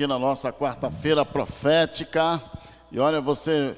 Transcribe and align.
aqui 0.00 0.06
na 0.06 0.18
nossa 0.18 0.50
quarta-feira 0.50 1.26
profética. 1.26 2.42
E 2.90 2.98
olha, 2.98 3.20
você 3.20 3.76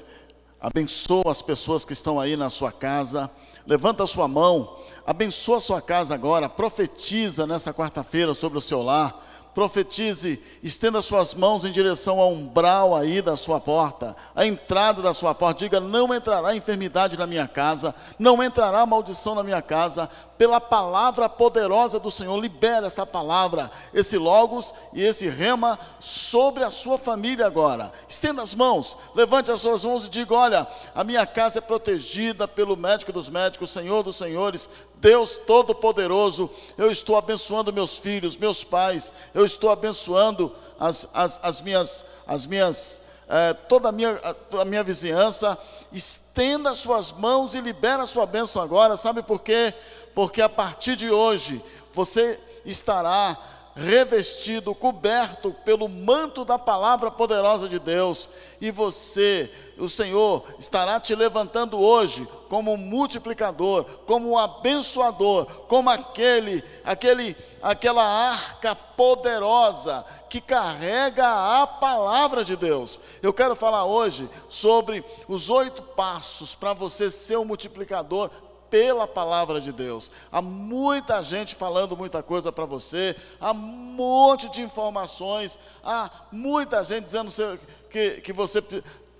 abençoa 0.61 1.29
as 1.29 1.41
pessoas 1.41 1.83
que 1.83 1.91
estão 1.91 2.17
aí 2.17 2.37
na 2.37 2.49
sua 2.49 2.71
casa. 2.71 3.29
Levanta 3.67 4.03
a 4.03 4.07
sua 4.07 4.25
mão, 4.25 4.79
abençoa 5.05 5.57
a 5.57 5.59
sua 5.59 5.81
casa 5.81 6.13
agora. 6.13 6.47
Profetiza 6.47 7.45
nessa 7.45 7.73
quarta-feira 7.73 8.33
sobre 8.33 8.57
o 8.57 8.61
seu 8.61 8.81
lar 8.81 9.21
profetize, 9.53 10.41
estenda 10.63 11.01
suas 11.01 11.33
mãos 11.33 11.63
em 11.63 11.71
direção 11.71 12.19
ao 12.19 12.31
umbral 12.31 12.95
aí 12.95 13.21
da 13.21 13.35
sua 13.35 13.59
porta, 13.59 14.15
a 14.35 14.45
entrada 14.45 15.01
da 15.01 15.13
sua 15.13 15.33
porta, 15.35 15.59
diga: 15.59 15.79
não 15.79 16.13
entrará 16.13 16.55
enfermidade 16.55 17.17
na 17.17 17.27
minha 17.27 17.47
casa, 17.47 17.93
não 18.17 18.43
entrará 18.43 18.85
maldição 18.85 19.35
na 19.35 19.43
minha 19.43 19.61
casa, 19.61 20.09
pela 20.43 20.59
palavra 20.59 21.29
poderosa 21.29 21.97
do 21.97 22.11
Senhor, 22.11 22.37
libera 22.37 22.87
essa 22.87 23.05
palavra, 23.05 23.71
esse 23.93 24.17
logos 24.17 24.75
e 24.91 25.01
esse 25.01 25.29
rema 25.29 25.79
sobre 26.01 26.65
a 26.65 26.69
sua 26.69 26.97
família 26.97 27.47
agora. 27.47 27.89
Estenda 28.09 28.41
as 28.41 28.53
mãos, 28.53 28.97
levante 29.15 29.49
as 29.49 29.61
suas 29.61 29.85
mãos 29.85 30.05
e 30.05 30.09
diga: 30.09 30.33
olha, 30.33 30.67
a 30.93 31.01
minha 31.01 31.25
casa 31.25 31.59
é 31.59 31.61
protegida 31.61 32.45
pelo 32.45 32.75
médico 32.75 33.13
dos 33.13 33.29
médicos, 33.29 33.71
Senhor 33.71 34.03
dos 34.03 34.17
senhores, 34.17 34.69
Deus 34.95 35.37
Todo-Poderoso, 35.37 36.49
eu 36.77 36.91
estou 36.91 37.15
abençoando 37.15 37.71
meus 37.71 37.97
filhos, 37.97 38.35
meus 38.35 38.65
pais, 38.65 39.13
eu 39.33 39.45
estou 39.45 39.69
abençoando 39.69 40.53
as, 40.77 41.07
as, 41.13 41.39
as 41.41 41.61
minhas, 41.61 42.05
as 42.27 42.45
minhas 42.45 43.01
é, 43.29 43.53
toda 43.53 43.89
a 43.89 43.91
minha, 43.91 44.19
a 44.59 44.65
minha 44.65 44.83
vizinhança. 44.83 45.57
Estenda 45.91 46.73
suas 46.73 47.11
mãos 47.11 47.53
e 47.53 47.61
libera 47.61 48.03
a 48.03 48.07
sua 48.07 48.25
bênção 48.25 48.61
agora, 48.61 48.97
sabe 48.97 49.21
por 49.21 49.39
quê? 49.39 49.73
Porque 50.13 50.41
a 50.41 50.49
partir 50.49 50.95
de 50.95 51.09
hoje 51.09 51.61
você 51.93 52.39
estará 52.65 53.37
revestido, 53.75 54.75
coberto 54.75 55.51
pelo 55.65 55.89
manto 55.89 56.45
da 56.45 56.59
palavra 56.59 57.09
poderosa 57.09 57.67
de 57.67 57.79
Deus, 57.79 58.29
e 58.61 58.69
você, 58.69 59.51
o 59.77 59.89
Senhor, 59.89 60.43
estará 60.59 60.99
te 60.99 61.15
levantando 61.15 61.79
hoje 61.79 62.27
como 62.49 62.73
um 62.73 62.77
multiplicador, 62.77 63.83
como 64.05 64.31
um 64.31 64.37
abençoador, 64.37 65.45
como 65.67 65.89
aquele, 65.89 66.63
aquele, 66.83 67.35
aquela 67.61 68.03
arca 68.03 68.75
poderosa 68.75 70.05
que 70.29 70.39
carrega 70.39 71.61
a 71.61 71.65
palavra 71.65 72.45
de 72.45 72.55
Deus. 72.55 72.99
Eu 73.23 73.33
quero 73.33 73.55
falar 73.55 73.85
hoje 73.85 74.29
sobre 74.49 75.03
os 75.27 75.49
oito 75.49 75.81
passos 75.81 76.53
para 76.53 76.73
você 76.73 77.09
ser 77.09 77.37
um 77.37 77.45
multiplicador 77.45 78.29
pela 78.73 79.07
palavra 79.07 79.61
de 79.61 79.71
Deus. 79.71 80.09
Há 80.31 80.41
muita 80.41 81.21
gente 81.21 81.53
falando 81.53 81.95
muita 81.95 82.23
coisa 82.23 82.51
para 82.51 82.65
você, 82.65 83.15
há 83.39 83.51
um 83.51 83.53
monte 83.53 84.49
de 84.49 84.63
informações, 84.63 85.59
há 85.83 86.09
muita 86.31 86.83
gente 86.83 87.03
dizendo 87.03 87.59
que, 87.91 88.21
que 88.21 88.33
você 88.33 88.63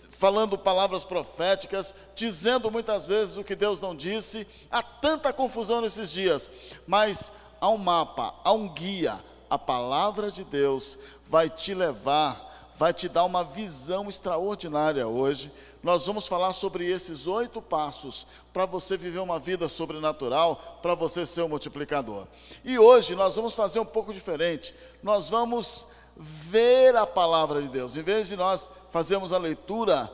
falando 0.10 0.58
palavras 0.58 1.04
proféticas, 1.04 1.94
dizendo 2.16 2.72
muitas 2.72 3.06
vezes 3.06 3.38
o 3.38 3.44
que 3.44 3.56
Deus 3.56 3.80
não 3.80 3.96
disse. 3.96 4.48
Há 4.72 4.82
tanta 4.82 5.32
confusão 5.32 5.82
nesses 5.82 6.12
dias, 6.12 6.50
mas 6.88 7.32
há 7.62 7.70
um 7.70 7.78
mapa, 7.78 8.34
há 8.44 8.54
um 8.54 8.68
guia. 8.68 9.24
A 9.52 9.60
palavra 9.60 10.32
de 10.32 10.44
Deus 10.44 10.98
vai 11.30 11.48
te 11.48 11.76
levar, 11.76 12.74
vai 12.76 12.92
te 12.92 13.08
dar 13.08 13.24
uma 13.24 13.44
visão 13.44 14.10
extraordinária 14.10 15.08
hoje 15.08 15.52
nós 15.84 16.06
vamos 16.06 16.26
falar 16.26 16.54
sobre 16.54 16.90
esses 16.90 17.28
oito 17.28 17.62
passos 17.62 18.26
para 18.54 18.66
você 18.66 18.96
viver 18.96 19.20
uma 19.20 19.38
vida 19.38 19.68
sobrenatural, 19.68 20.80
para 20.82 20.96
você 20.96 21.26
ser 21.26 21.42
um 21.42 21.50
multiplicador. 21.50 22.26
E 22.64 22.80
hoje 22.80 23.16
nós 23.16 23.36
vamos 23.36 23.54
fazer 23.54 23.82
um 23.82 23.86
pouco 23.86 24.14
diferente. 24.14 24.74
Nós 25.04 25.30
vamos 25.30 25.88
ver 26.16 26.96
a 26.96 27.06
palavra 27.06 27.62
de 27.62 27.68
Deus. 27.68 27.98
Em 27.98 28.02
vez 28.02 28.30
de 28.30 28.38
nós 28.38 28.70
fazermos 28.92 29.34
a 29.34 29.38
leitura 29.38 30.10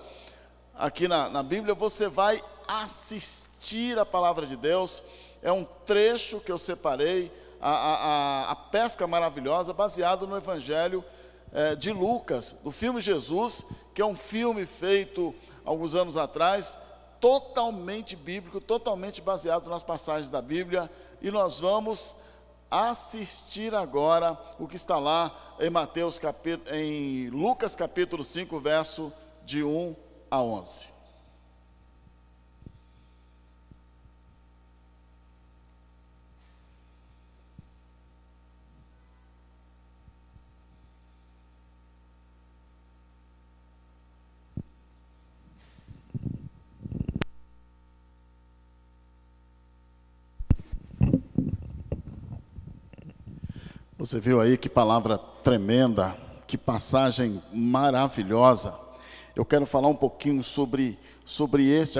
aqui 0.73 1.07
na, 1.07 1.29
na 1.29 1.43
Bíblia, 1.43 1.75
você 1.75 2.07
vai 2.07 2.43
assistir 2.67 3.99
a 3.99 4.05
palavra 4.05 4.47
de 4.47 4.55
Deus. 4.55 5.03
É 5.43 5.51
um 5.51 5.63
trecho 5.85 6.39
que 6.39 6.51
eu 6.51 6.57
separei, 6.57 7.31
a, 7.61 7.69
a, 7.69 8.51
a 8.51 8.55
pesca 8.55 9.05
maravilhosa, 9.05 9.71
baseado 9.71 10.25
no 10.25 10.35
Evangelho 10.35 11.05
é, 11.51 11.75
de 11.75 11.91
Lucas, 11.91 12.55
do 12.63 12.71
filme 12.71 13.01
Jesus, 13.01 13.65
que 13.93 14.01
é 14.01 14.05
um 14.05 14.15
filme 14.15 14.65
feito 14.65 15.35
alguns 15.65 15.95
anos 15.95 16.17
atrás, 16.17 16.77
totalmente 17.19 18.15
bíblico, 18.15 18.61
totalmente 18.61 19.21
baseado 19.21 19.69
nas 19.69 19.83
passagens 19.83 20.29
da 20.29 20.41
Bíblia, 20.41 20.89
e 21.21 21.29
nós 21.29 21.59
vamos 21.59 22.15
assistir 22.71 23.73
agora 23.73 24.37
o 24.59 24.67
que 24.67 24.75
está 24.75 24.97
lá 24.97 25.31
em 25.59 25.69
Mateus 25.69 26.19
capítulo, 26.19 26.75
em 26.75 27.29
Lucas 27.29 27.75
capítulo 27.75 28.23
5, 28.23 28.59
verso 28.59 29.11
de 29.43 29.63
1 29.63 29.95
a 30.29 30.41
11. 30.41 30.98
Você 53.99 54.17
viu 54.17 54.39
aí 54.39 54.57
que 54.57 54.69
palavra 54.69 55.17
tremenda, 55.17 56.15
que 56.47 56.57
passagem 56.57 57.43
maravilhosa. 57.51 58.73
Eu 59.35 59.43
quero 59.43 59.65
falar 59.65 59.89
um 59.89 59.95
pouquinho 59.95 60.41
sobre, 60.41 60.97
sobre 61.25 61.67
este 61.67 61.99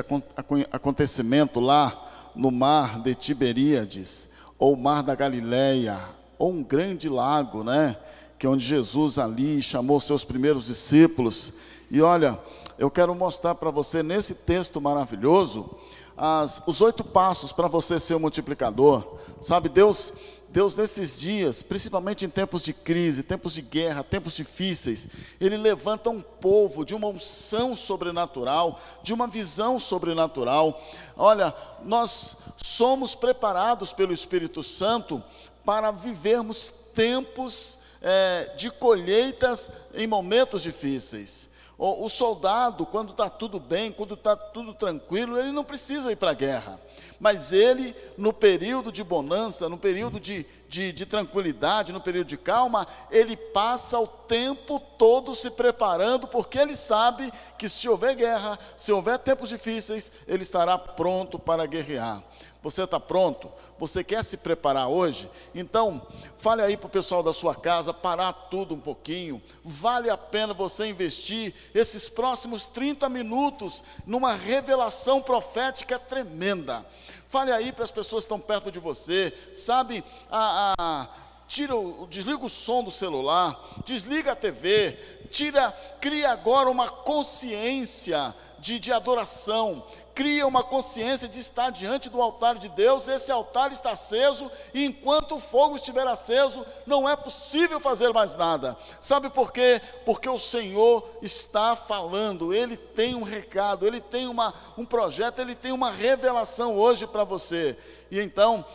acontecimento 0.71 1.59
lá 1.59 2.31
no 2.33 2.51
mar 2.51 3.01
de 3.01 3.13
Tiberíades, 3.13 4.29
ou 4.57 4.77
mar 4.77 5.03
da 5.03 5.13
Galileia, 5.13 5.99
ou 6.37 6.53
um 6.53 6.63
grande 6.63 7.09
lago, 7.09 7.65
né? 7.65 7.97
Que 8.37 8.45
é 8.45 8.49
onde 8.49 8.65
Jesus 8.65 9.19
ali 9.19 9.61
chamou 9.61 9.99
seus 9.99 10.23
primeiros 10.23 10.67
discípulos. 10.67 11.51
E 11.91 12.01
olha, 12.01 12.39
eu 12.77 12.89
quero 12.89 13.13
mostrar 13.13 13.55
para 13.55 13.71
você 13.71 14.01
nesse 14.01 14.35
texto 14.35 14.79
maravilhoso 14.79 15.69
as, 16.15 16.63
os 16.65 16.79
oito 16.79 17.03
passos 17.03 17.51
para 17.51 17.67
você 17.67 17.99
ser 17.99 18.15
um 18.15 18.19
multiplicador. 18.19 19.17
Sabe, 19.41 19.67
Deus 19.67 20.13
Deus, 20.51 20.75
nesses 20.75 21.19
dias, 21.19 21.61
principalmente 21.61 22.25
em 22.25 22.29
tempos 22.29 22.63
de 22.63 22.73
crise, 22.73 23.21
tempos 23.21 23.53
de 23.53 23.61
guerra, 23.61 24.03
tempos 24.03 24.35
difíceis, 24.35 25.07
Ele 25.39 25.55
levanta 25.55 26.09
um 26.09 26.21
povo 26.21 26.83
de 26.83 26.95
uma 26.95 27.07
unção 27.07 27.75
sobrenatural, 27.75 28.81
de 29.03 29.13
uma 29.13 29.27
visão 29.27 29.79
sobrenatural. 29.79 30.81
Olha, 31.15 31.53
nós 31.83 32.37
somos 32.63 33.13
preparados 33.13 33.93
pelo 33.93 34.11
Espírito 34.11 34.63
Santo 34.63 35.23
para 35.63 35.91
vivermos 35.91 36.73
tempos 36.95 37.77
é, 38.01 38.51
de 38.57 38.71
colheitas 38.71 39.69
em 39.93 40.07
momentos 40.07 40.63
difíceis. 40.63 41.47
O, 41.79 42.05
o 42.05 42.09
soldado, 42.09 42.85
quando 42.85 43.09
está 43.09 43.29
tudo 43.29 43.59
bem, 43.59 43.91
quando 43.91 44.13
está 44.13 44.35
tudo 44.35 44.75
tranquilo, 44.75 45.39
ele 45.39 45.51
não 45.51 45.63
precisa 45.63 46.11
ir 46.11 46.17
para 46.17 46.31
a 46.31 46.35
guerra 46.35 46.79
mas 47.19 47.51
ele, 47.51 47.93
no 48.17 48.31
período 48.31 48.91
de 48.91 49.03
bonança, 49.03 49.67
no 49.67 49.77
período 49.77 50.19
de, 50.19 50.45
de, 50.69 50.93
de, 50.93 51.05
tranquilidade, 51.05 51.91
no 51.91 51.99
período 51.99 52.27
de 52.27 52.37
calma, 52.37 52.87
ele 53.11 53.35
passa 53.35 53.99
o 53.99 54.07
tempo 54.07 54.79
todo 54.79 55.35
se 55.35 55.51
preparando, 55.51 56.27
porque 56.27 56.57
ele 56.57 56.75
sabe 56.75 57.31
que 57.57 57.67
se 57.67 57.89
houver 57.89 58.15
guerra, 58.15 58.57
se 58.77 58.91
houver 58.91 59.19
tempos 59.19 59.49
difíceis, 59.49 60.11
ele 60.27 60.43
estará 60.43 60.77
pronto 60.77 61.37
para 61.37 61.65
guerrear. 61.65 62.23
Você 62.61 62.83
está 62.83 62.99
pronto? 62.99 63.49
Você 63.77 64.03
quer 64.03 64.23
se 64.23 64.35
preparar 64.35 64.89
hoje? 64.89 65.29
Então, 65.55 66.05
fale 66.37 66.61
aí 66.61 66.75
para 66.75 66.87
o 66.87 66.91
pessoal 66.91 67.23
da 67.23 67.31
sua 67.31 67.55
casa 67.55 67.93
parar 67.93 68.33
tudo 68.33 68.75
um 68.75 68.79
pouquinho. 68.79 69.41
Vale 69.63 70.09
a 70.09 70.17
pena 70.17 70.53
você 70.53 70.87
investir 70.87 71.53
esses 71.73 72.09
próximos 72.09 72.65
30 72.65 73.07
minutos 73.07 73.81
numa 74.05 74.33
revelação 74.33 75.21
profética 75.21 75.97
tremenda. 75.97 76.85
Fale 77.29 77.51
aí 77.51 77.71
para 77.71 77.85
as 77.85 77.91
pessoas 77.91 78.25
que 78.25 78.33
estão 78.33 78.39
perto 78.39 78.71
de 78.71 78.79
você, 78.79 79.33
sabe? 79.53 80.03
A, 80.29 80.73
a, 80.77 81.07
tira 81.47 81.75
o, 81.75 82.07
desliga 82.07 82.45
o 82.45 82.49
som 82.49 82.83
do 82.83 82.91
celular, 82.91 83.57
desliga 83.85 84.33
a 84.33 84.35
TV, 84.35 84.97
tira, 85.31 85.71
cria 86.01 86.31
agora 86.31 86.69
uma 86.69 86.89
consciência 86.89 88.35
de, 88.59 88.79
de 88.79 88.91
adoração, 88.91 89.85
cria 90.19 90.45
uma 90.45 90.61
consciência 90.61 91.29
de 91.29 91.39
estar 91.39 91.69
diante 91.69 92.09
do 92.09 92.21
altar 92.21 92.57
de 92.57 92.67
Deus, 92.67 93.07
esse 93.07 93.31
altar 93.31 93.71
está 93.71 93.91
aceso, 93.91 94.51
e 94.73 94.83
enquanto 94.83 95.37
o 95.37 95.39
fogo 95.39 95.77
estiver 95.77 96.05
aceso, 96.05 96.65
não 96.85 97.07
é 97.07 97.15
possível 97.15 97.79
fazer 97.79 98.11
mais 98.11 98.35
nada. 98.35 98.75
Sabe 98.99 99.29
por 99.29 99.53
quê? 99.53 99.81
Porque 100.05 100.27
o 100.27 100.37
Senhor 100.37 101.09
está 101.21 101.73
falando, 101.73 102.53
Ele 102.53 102.75
tem 102.75 103.15
um 103.15 103.23
recado, 103.23 103.87
Ele 103.87 104.01
tem 104.01 104.27
uma, 104.27 104.53
um 104.77 104.83
projeto, 104.83 105.39
Ele 105.39 105.55
tem 105.55 105.71
uma 105.71 105.89
revelação 105.89 106.77
hoje 106.77 107.07
para 107.07 107.23
você. 107.23 107.77
E 108.11 108.19
então, 108.19 108.65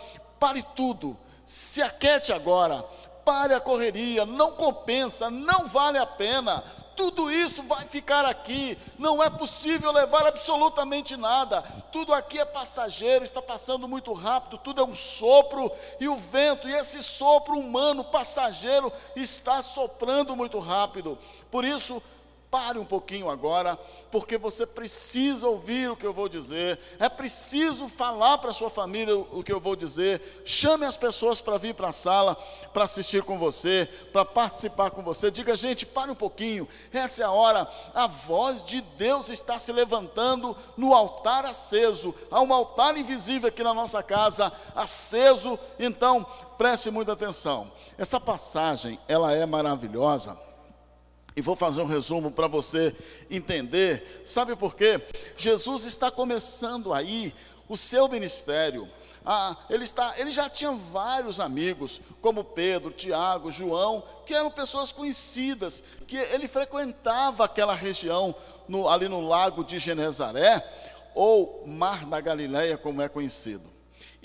pare 0.40 0.64
tudo, 0.74 1.14
se 1.44 1.82
aquete 1.82 2.32
agora, 2.32 2.82
pare 3.22 3.52
a 3.52 3.60
correria, 3.60 4.24
não 4.24 4.52
compensa, 4.52 5.28
não 5.28 5.66
vale 5.66 5.98
a 5.98 6.06
pena. 6.06 6.64
Tudo 6.96 7.30
isso 7.30 7.62
vai 7.62 7.84
ficar 7.84 8.24
aqui, 8.24 8.78
não 8.98 9.22
é 9.22 9.28
possível 9.28 9.90
levar 9.92 10.26
absolutamente 10.26 11.16
nada. 11.16 11.62
Tudo 11.90 12.14
aqui 12.14 12.38
é 12.38 12.44
passageiro, 12.44 13.24
está 13.24 13.42
passando 13.42 13.88
muito 13.88 14.12
rápido, 14.12 14.58
tudo 14.58 14.80
é 14.80 14.84
um 14.84 14.94
sopro 14.94 15.70
e 16.00 16.08
o 16.08 16.16
vento, 16.16 16.68
e 16.68 16.74
esse 16.74 17.02
sopro 17.02 17.58
humano 17.58 18.04
passageiro 18.04 18.92
está 19.16 19.60
soprando 19.62 20.36
muito 20.36 20.58
rápido. 20.58 21.18
Por 21.50 21.64
isso, 21.64 22.02
Pare 22.54 22.78
um 22.78 22.84
pouquinho 22.84 23.28
agora, 23.28 23.76
porque 24.12 24.38
você 24.38 24.64
precisa 24.64 25.48
ouvir 25.48 25.90
o 25.90 25.96
que 25.96 26.06
eu 26.06 26.12
vou 26.14 26.28
dizer, 26.28 26.78
é 27.00 27.08
preciso 27.08 27.88
falar 27.88 28.38
para 28.38 28.52
sua 28.52 28.70
família 28.70 29.18
o 29.18 29.42
que 29.42 29.52
eu 29.52 29.58
vou 29.58 29.74
dizer. 29.74 30.22
Chame 30.44 30.86
as 30.86 30.96
pessoas 30.96 31.40
para 31.40 31.58
vir 31.58 31.74
para 31.74 31.88
a 31.88 31.92
sala, 31.92 32.36
para 32.72 32.84
assistir 32.84 33.24
com 33.24 33.40
você, 33.40 33.88
para 34.12 34.24
participar 34.24 34.92
com 34.92 35.02
você. 35.02 35.32
Diga, 35.32 35.56
gente, 35.56 35.84
pare 35.84 36.12
um 36.12 36.14
pouquinho, 36.14 36.68
essa 36.92 37.24
é 37.24 37.26
a 37.26 37.32
hora. 37.32 37.68
A 37.92 38.06
voz 38.06 38.62
de 38.62 38.80
Deus 38.80 39.30
está 39.30 39.58
se 39.58 39.72
levantando 39.72 40.56
no 40.76 40.94
altar 40.94 41.44
aceso. 41.44 42.14
Há 42.30 42.40
um 42.40 42.54
altar 42.54 42.96
invisível 42.96 43.48
aqui 43.48 43.64
na 43.64 43.74
nossa 43.74 44.00
casa, 44.00 44.52
aceso. 44.76 45.58
Então, 45.76 46.24
preste 46.56 46.88
muita 46.88 47.14
atenção. 47.14 47.68
Essa 47.98 48.20
passagem, 48.20 48.96
ela 49.08 49.32
é 49.32 49.44
maravilhosa 49.44 50.53
e 51.36 51.40
vou 51.40 51.56
fazer 51.56 51.80
um 51.80 51.86
resumo 51.86 52.30
para 52.30 52.46
você 52.46 52.94
entender. 53.30 54.22
Sabe 54.24 54.54
por 54.54 54.74
quê? 54.74 55.00
Jesus 55.36 55.84
está 55.84 56.10
começando 56.10 56.92
aí 56.92 57.34
o 57.68 57.76
seu 57.76 58.08
ministério. 58.08 58.88
Ah, 59.26 59.56
ele, 59.70 59.84
está, 59.84 60.14
ele 60.18 60.30
já 60.30 60.50
tinha 60.50 60.70
vários 60.70 61.40
amigos, 61.40 62.00
como 62.20 62.44
Pedro, 62.44 62.90
Tiago, 62.90 63.50
João, 63.50 64.02
que 64.26 64.34
eram 64.34 64.50
pessoas 64.50 64.92
conhecidas, 64.92 65.82
que 66.06 66.16
ele 66.16 66.46
frequentava 66.46 67.44
aquela 67.44 67.72
região 67.72 68.34
no, 68.68 68.86
ali 68.86 69.08
no 69.08 69.26
lago 69.26 69.64
de 69.64 69.78
Genezaré, 69.78 70.62
ou 71.14 71.64
Mar 71.66 72.04
da 72.04 72.20
Galileia, 72.20 72.76
como 72.76 73.00
é 73.00 73.08
conhecido. 73.08 73.73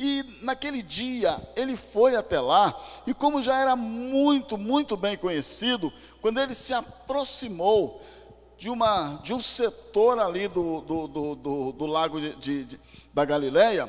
E 0.01 0.23
naquele 0.43 0.81
dia 0.81 1.37
ele 1.57 1.75
foi 1.75 2.15
até 2.15 2.39
lá, 2.39 2.73
e 3.05 3.13
como 3.13 3.43
já 3.43 3.59
era 3.59 3.75
muito, 3.75 4.57
muito 4.57 4.95
bem 4.95 5.17
conhecido, 5.17 5.91
quando 6.21 6.39
ele 6.39 6.53
se 6.53 6.73
aproximou 6.73 8.01
de, 8.57 8.69
uma, 8.69 9.19
de 9.21 9.33
um 9.33 9.41
setor 9.41 10.17
ali 10.17 10.47
do, 10.47 10.79
do, 10.79 11.07
do, 11.07 11.35
do, 11.35 11.71
do 11.73 11.85
lago 11.85 12.21
de, 12.21 12.33
de, 12.35 12.63
de, 12.63 12.79
da 13.13 13.25
Galileia, 13.25 13.87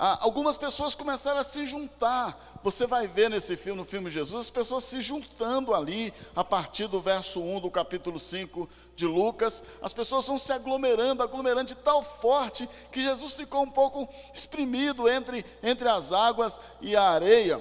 algumas 0.00 0.56
pessoas 0.56 0.94
começaram 0.94 1.40
a 1.40 1.44
se 1.44 1.66
juntar. 1.66 2.58
Você 2.62 2.86
vai 2.86 3.06
ver 3.06 3.28
nesse 3.28 3.54
filme, 3.54 3.78
no 3.78 3.84
filme 3.84 4.08
Jesus, 4.08 4.46
as 4.46 4.50
pessoas 4.50 4.84
se 4.84 5.00
juntando 5.02 5.74
ali, 5.74 6.12
a 6.34 6.42
partir 6.42 6.86
do 6.86 7.00
verso 7.00 7.40
1 7.40 7.60
do 7.60 7.70
capítulo 7.70 8.18
5 8.18 8.68
de 8.96 9.06
Lucas, 9.06 9.62
as 9.82 9.92
pessoas 9.92 10.26
vão 10.26 10.38
se 10.38 10.52
aglomerando, 10.52 11.22
aglomerando 11.22 11.66
de 11.66 11.74
tal 11.74 12.02
forte 12.02 12.68
que 12.90 13.02
Jesus 13.02 13.34
ficou 13.34 13.62
um 13.62 13.70
pouco 13.70 14.08
exprimido 14.32 15.06
entre, 15.06 15.44
entre 15.62 15.88
as 15.88 16.12
águas 16.12 16.58
e 16.80 16.96
a 16.96 17.02
areia. 17.02 17.60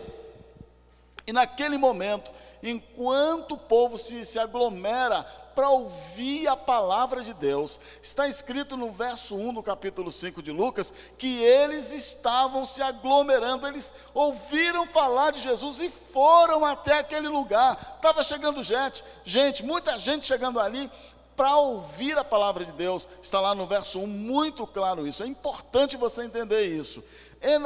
E 1.27 1.33
naquele 1.33 1.77
momento, 1.77 2.31
enquanto 2.63 3.53
o 3.55 3.57
povo 3.57 3.97
se, 3.97 4.23
se 4.23 4.39
aglomera 4.39 5.25
para 5.59 5.71
ouvir 5.71 6.47
a 6.47 6.55
palavra 6.55 7.21
de 7.21 7.33
Deus, 7.33 7.81
está 8.01 8.29
escrito 8.29 8.77
no 8.77 8.93
verso 8.93 9.35
1 9.35 9.55
do 9.55 9.61
capítulo 9.61 10.09
5 10.09 10.41
de 10.41 10.53
Lucas, 10.53 10.93
que 11.17 11.43
eles 11.43 11.91
estavam 11.91 12.65
se 12.65 12.81
aglomerando, 12.81 13.67
eles 13.67 13.93
ouviram 14.13 14.87
falar 14.87 15.33
de 15.33 15.41
Jesus 15.41 15.81
e 15.81 15.89
foram 15.89 16.63
até 16.63 16.99
aquele 16.99 17.27
lugar. 17.27 17.95
Estava 17.97 18.23
chegando 18.23 18.63
gente, 18.63 19.03
gente, 19.25 19.61
muita 19.61 19.99
gente 19.99 20.25
chegando 20.25 20.61
ali, 20.61 20.89
para 21.35 21.55
ouvir 21.57 22.17
a 22.17 22.23
palavra 22.23 22.63
de 22.63 22.71
Deus. 22.71 23.07
Está 23.21 23.41
lá 23.41 23.53
no 23.53 23.67
verso 23.67 23.99
1, 23.99 24.07
muito 24.07 24.65
claro 24.65 25.05
isso. 25.05 25.23
É 25.23 25.27
importante 25.27 25.97
você 25.97 26.23
entender 26.23 26.67
isso. 26.67 27.03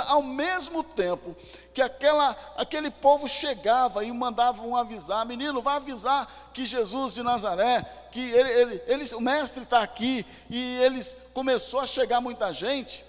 Ao 0.08 0.22
mesmo 0.22 0.84
tempo 0.84 1.36
que 1.74 1.81
aquela, 1.81 2.36
aquele 2.56 2.92
povo 2.92 3.28
chegava 3.28 4.06
e 4.06 4.12
mandavam 4.12 4.75
avisar, 4.75 5.25
menino, 5.25 5.62
vai 5.62 5.78
avisar 5.78 6.52
que 6.54 6.66
Jesus 6.66 7.16
de 7.16 7.24
Nazaré, 7.24 7.81
que 8.12 8.20
ele, 8.20 8.50
ele, 8.50 8.84
ele 8.86 9.16
o 9.16 9.20
mestre 9.20 9.64
está 9.64 9.81
aqui, 9.81 10.25
e 10.50 10.78
eles 10.78 11.16
começou 11.34 11.80
a 11.80 11.88
chegar 11.88 12.22
muita 12.22 12.54
gente. 12.54 13.04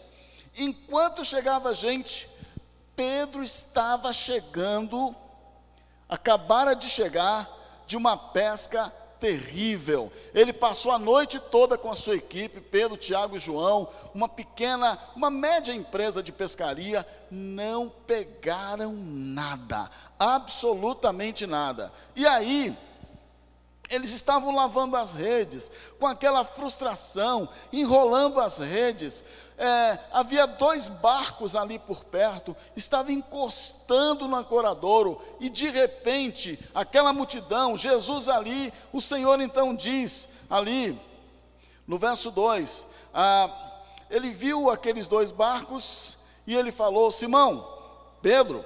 Enquanto 0.56 1.24
chegava 1.24 1.74
gente, 1.74 2.30
Pedro 2.96 3.42
estava 3.42 4.12
chegando, 4.12 5.14
acabara 6.08 6.74
de 6.74 6.88
chegar 6.88 7.46
de 7.86 7.96
uma 7.96 8.16
pesca 8.16 8.90
terrível. 9.24 10.12
Ele 10.34 10.52
passou 10.52 10.92
a 10.92 10.98
noite 10.98 11.40
toda 11.40 11.78
com 11.78 11.90
a 11.90 11.94
sua 11.94 12.14
equipe, 12.14 12.60
Pedro, 12.60 12.94
Tiago 12.94 13.38
e 13.38 13.40
João, 13.40 13.88
uma 14.14 14.28
pequena, 14.28 14.98
uma 15.16 15.30
média 15.30 15.72
empresa 15.72 16.22
de 16.22 16.30
pescaria, 16.30 17.06
não 17.30 17.88
pegaram 17.88 18.92
nada, 18.92 19.90
absolutamente 20.18 21.46
nada. 21.46 21.90
E 22.14 22.26
aí, 22.26 22.76
eles 23.90 24.12
estavam 24.12 24.54
lavando 24.54 24.96
as 24.96 25.12
redes, 25.12 25.70
com 25.98 26.06
aquela 26.06 26.44
frustração, 26.44 27.48
enrolando 27.72 28.40
as 28.40 28.58
redes, 28.58 29.22
é, 29.56 29.98
havia 30.12 30.46
dois 30.46 30.88
barcos 30.88 31.54
ali 31.54 31.78
por 31.78 32.04
perto, 32.04 32.56
estava 32.74 33.12
encostando 33.12 34.26
no 34.26 34.36
ancoradouro, 34.36 35.20
e 35.38 35.48
de 35.48 35.68
repente, 35.68 36.58
aquela 36.74 37.12
multidão, 37.12 37.76
Jesus 37.76 38.28
ali, 38.28 38.72
o 38.92 39.00
Senhor 39.00 39.40
então 39.40 39.74
diz, 39.74 40.28
ali, 40.48 41.00
no 41.86 41.98
verso 41.98 42.30
2, 42.30 42.86
ah, 43.12 43.82
ele 44.10 44.30
viu 44.30 44.70
aqueles 44.70 45.06
dois 45.06 45.30
barcos, 45.30 46.16
e 46.46 46.54
ele 46.54 46.70
falou: 46.70 47.10
Simão, 47.10 47.66
Pedro, 48.20 48.64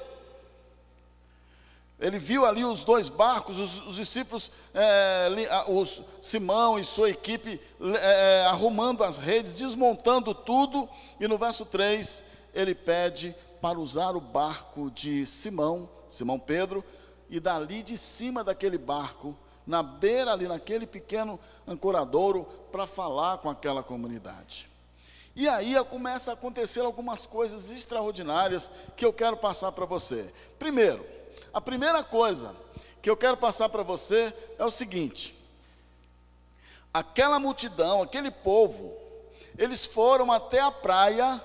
ele 2.01 2.19
viu 2.19 2.45
ali 2.45 2.65
os 2.65 2.85
dois 2.85 3.09
barcos, 3.09 3.59
os, 3.59 3.87
os 3.87 3.97
discípulos, 3.97 4.53
é, 4.73 5.29
os, 5.69 6.01
Simão 6.23 6.79
e 6.79 6.85
sua 6.85 7.11
equipe 7.11 7.61
é, 8.01 8.45
arrumando 8.47 9.03
as 9.03 9.17
redes, 9.17 9.55
desmontando 9.55 10.33
tudo, 10.33 10.89
e 11.19 11.27
no 11.27 11.37
verso 11.37 11.67
3 11.67 12.25
ele 12.55 12.75
pede 12.75 13.35
para 13.61 13.79
usar 13.81 14.15
o 14.15 14.21
barco 14.21 14.91
de 14.93 15.27
Simão, 15.27 15.89
Simão 16.09 16.39
Pedro, 16.39 16.85
e 17.29 17.41
dali 17.41 17.83
de 17.83 17.99
cima 17.99 18.45
daquele 18.45 18.79
barco, 18.79 19.37
na 19.67 19.83
beira 19.83 20.33
ali, 20.33 20.47
naquele 20.47 20.87
pequeno 20.87 21.39
ancoradouro, 21.67 22.45
para 22.71 22.87
falar 22.87 23.39
com 23.39 23.51
aquela 23.51 23.83
comunidade. 23.83 24.71
E 25.35 25.49
aí 25.49 25.75
começa 25.85 26.31
a 26.31 26.35
acontecer 26.35 26.81
algumas 26.81 27.27
coisas 27.27 27.71
extraordinárias 27.71 28.71
que 28.97 29.05
eu 29.05 29.13
quero 29.13 29.37
passar 29.37 29.73
para 29.73 29.85
você. 29.85 30.33
Primeiro, 30.59 31.05
a 31.53 31.61
primeira 31.61 32.05
coisa 32.05 32.55
que 33.01 33.09
eu 33.09 33.17
quero 33.17 33.37
passar 33.37 33.69
para 33.69 33.83
você 33.83 34.35
é 34.59 34.65
o 34.65 34.71
seguinte: 34.71 35.35
aquela 36.93 37.39
multidão, 37.39 38.03
aquele 38.03 38.31
povo, 38.31 38.97
eles 39.57 39.87
foram 39.87 40.31
até 40.31 40.61
a 40.61 40.71
praia, 40.71 41.43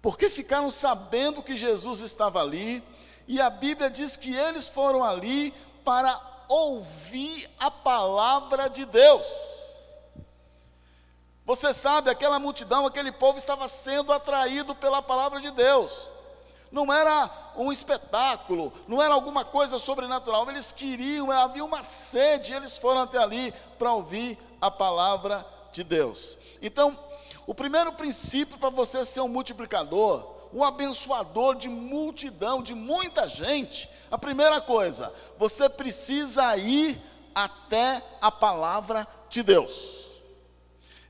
porque 0.00 0.30
ficaram 0.30 0.70
sabendo 0.70 1.42
que 1.42 1.56
Jesus 1.56 2.00
estava 2.00 2.40
ali, 2.40 2.82
e 3.28 3.40
a 3.40 3.50
Bíblia 3.50 3.90
diz 3.90 4.16
que 4.16 4.34
eles 4.34 4.68
foram 4.68 5.04
ali 5.04 5.52
para 5.84 6.18
ouvir 6.48 7.48
a 7.58 7.70
palavra 7.70 8.68
de 8.68 8.84
Deus. 8.84 9.52
Você 11.44 11.74
sabe, 11.74 12.08
aquela 12.08 12.38
multidão, 12.38 12.86
aquele 12.86 13.10
povo 13.10 13.36
estava 13.36 13.66
sendo 13.66 14.12
atraído 14.12 14.74
pela 14.76 15.02
palavra 15.02 15.40
de 15.40 15.50
Deus 15.50 16.11
não 16.72 16.90
era 16.90 17.30
um 17.54 17.70
espetáculo, 17.70 18.72
não 18.88 19.00
era 19.00 19.12
alguma 19.12 19.44
coisa 19.44 19.78
sobrenatural, 19.78 20.48
eles 20.48 20.72
queriam, 20.72 21.30
havia 21.30 21.64
uma 21.64 21.82
sede, 21.82 22.54
eles 22.54 22.78
foram 22.78 23.02
até 23.02 23.18
ali 23.18 23.52
para 23.78 23.92
ouvir 23.92 24.38
a 24.58 24.70
palavra 24.70 25.46
de 25.70 25.84
Deus. 25.84 26.38
Então, 26.62 26.98
o 27.46 27.54
primeiro 27.54 27.92
princípio 27.92 28.56
para 28.56 28.70
você 28.70 29.04
ser 29.04 29.20
um 29.20 29.28
multiplicador, 29.28 30.26
um 30.52 30.64
abençoador 30.64 31.56
de 31.56 31.68
multidão, 31.68 32.62
de 32.62 32.74
muita 32.74 33.28
gente, 33.28 33.88
a 34.10 34.16
primeira 34.16 34.60
coisa, 34.60 35.12
você 35.38 35.68
precisa 35.68 36.56
ir 36.56 37.00
até 37.34 38.02
a 38.20 38.30
palavra 38.30 39.06
de 39.28 39.42
Deus. 39.42 40.02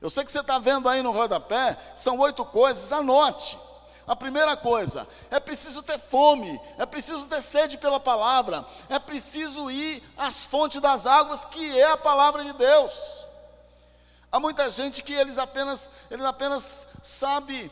Eu 0.01 0.09
sei 0.09 0.25
que 0.25 0.31
você 0.31 0.41
está 0.41 0.59
vendo 0.59 0.89
aí 0.89 1.01
no 1.01 1.11
rodapé, 1.11 1.77
são 1.95 2.19
oito 2.19 2.43
coisas, 2.43 2.91
anote. 2.91 3.57
A 4.05 4.15
primeira 4.15 4.57
coisa, 4.57 5.07
é 5.31 5.39
preciso 5.39 5.81
ter 5.81 5.97
fome, 5.97 6.59
é 6.77 6.85
preciso 6.85 7.27
ter 7.29 7.41
sede 7.41 7.77
pela 7.77 7.99
palavra, 7.99 8.65
é 8.89 8.99
preciso 8.99 9.71
ir 9.71 10.03
às 10.17 10.45
fontes 10.45 10.81
das 10.81 11.05
águas, 11.05 11.45
que 11.45 11.79
é 11.79 11.89
a 11.89 11.97
palavra 11.97 12.43
de 12.43 12.51
Deus. 12.51 12.93
Há 14.29 14.39
muita 14.39 14.69
gente 14.69 15.03
que 15.03 15.13
eles 15.13 15.37
apenas, 15.37 15.89
eles 16.11 16.25
apenas 16.25 16.87
sabe 17.01 17.71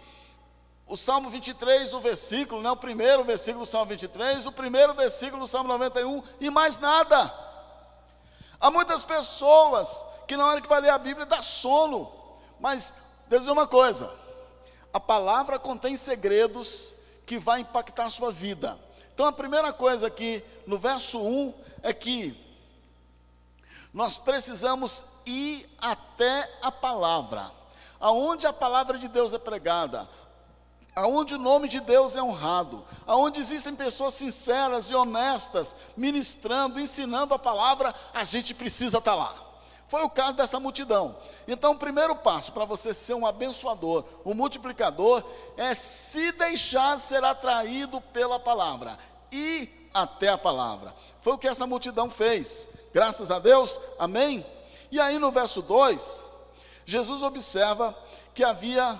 o 0.87 0.95
Salmo 0.95 1.29
23, 1.29 1.93
o 1.93 1.99
versículo, 1.99 2.61
né, 2.61 2.71
o 2.71 2.77
primeiro 2.77 3.23
versículo 3.23 3.65
do 3.65 3.69
Salmo 3.69 3.87
23, 3.87 4.45
o 4.45 4.51
primeiro 4.51 4.93
versículo 4.93 5.43
do 5.43 5.47
Salmo 5.47 5.69
91 5.69 6.21
e 6.39 6.49
mais 6.49 6.77
nada. 6.77 7.33
Há 8.59 8.69
muitas 8.69 9.03
pessoas 9.03 10.05
que 10.27 10.37
na 10.37 10.45
hora 10.45 10.61
que 10.61 10.67
vai 10.69 10.79
ler 10.79 10.89
a 10.89 10.97
Bíblia 10.97 11.25
dá 11.25 11.41
sono, 11.41 12.11
mas 12.59 12.93
Deus 13.27 13.41
dizer 13.41 13.51
uma 13.51 13.67
coisa: 13.67 14.09
a 14.93 14.99
palavra 14.99 15.57
contém 15.57 15.95
segredos 15.95 16.95
que 17.25 17.39
vai 17.39 17.61
impactar 17.61 18.05
a 18.05 18.09
sua 18.09 18.31
vida. 18.31 18.77
Então 19.13 19.25
a 19.25 19.31
primeira 19.31 19.71
coisa 19.71 20.07
aqui 20.07 20.43
no 20.65 20.77
verso 20.77 21.19
1 21.19 21.53
é 21.83 21.93
que 21.93 22.37
nós 23.93 24.17
precisamos 24.17 25.05
ir 25.25 25.69
até 25.79 26.49
a 26.61 26.71
palavra. 26.71 27.51
Aonde 27.99 28.47
a 28.47 28.53
palavra 28.53 28.97
de 28.97 29.07
Deus 29.07 29.31
é 29.31 29.37
pregada, 29.37 30.09
aonde 30.95 31.35
o 31.35 31.39
nome 31.39 31.69
de 31.69 31.79
Deus 31.79 32.15
é 32.15 32.23
honrado, 32.23 32.83
aonde 33.05 33.39
existem 33.39 33.75
pessoas 33.75 34.15
sinceras 34.15 34.89
e 34.89 34.95
honestas 34.95 35.75
ministrando, 35.95 36.79
ensinando 36.79 37.33
a 37.33 37.39
palavra, 37.39 37.93
a 38.13 38.23
gente 38.23 38.53
precisa 38.53 38.97
estar 38.97 39.15
lá. 39.15 39.50
Foi 39.91 40.03
o 40.03 40.09
caso 40.09 40.37
dessa 40.37 40.57
multidão. 40.57 41.17
Então, 41.45 41.73
o 41.73 41.77
primeiro 41.77 42.15
passo 42.15 42.53
para 42.53 42.63
você 42.63 42.93
ser 42.93 43.13
um 43.13 43.25
abençoador, 43.25 44.05
um 44.25 44.33
multiplicador, 44.33 45.21
é 45.57 45.75
se 45.75 46.31
deixar 46.31 46.97
ser 46.97 47.21
atraído 47.25 47.99
pela 47.99 48.39
palavra, 48.39 48.97
ir 49.29 49.89
até 49.93 50.29
a 50.29 50.37
palavra. 50.37 50.95
Foi 51.21 51.33
o 51.33 51.37
que 51.37 51.45
essa 51.45 51.67
multidão 51.67 52.09
fez. 52.09 52.69
Graças 52.93 53.29
a 53.29 53.37
Deus, 53.37 53.81
amém? 53.99 54.45
E 54.89 54.97
aí 54.97 55.19
no 55.19 55.29
verso 55.29 55.61
2, 55.61 56.25
Jesus 56.85 57.21
observa 57.21 57.93
que 58.33 58.45
havia 58.45 58.97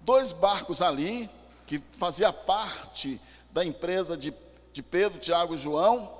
dois 0.00 0.32
barcos 0.32 0.82
ali, 0.82 1.30
que 1.68 1.80
fazia 1.92 2.32
parte 2.32 3.20
da 3.52 3.64
empresa 3.64 4.16
de, 4.16 4.34
de 4.72 4.82
Pedro, 4.82 5.20
Tiago 5.20 5.54
e 5.54 5.58
João, 5.58 6.10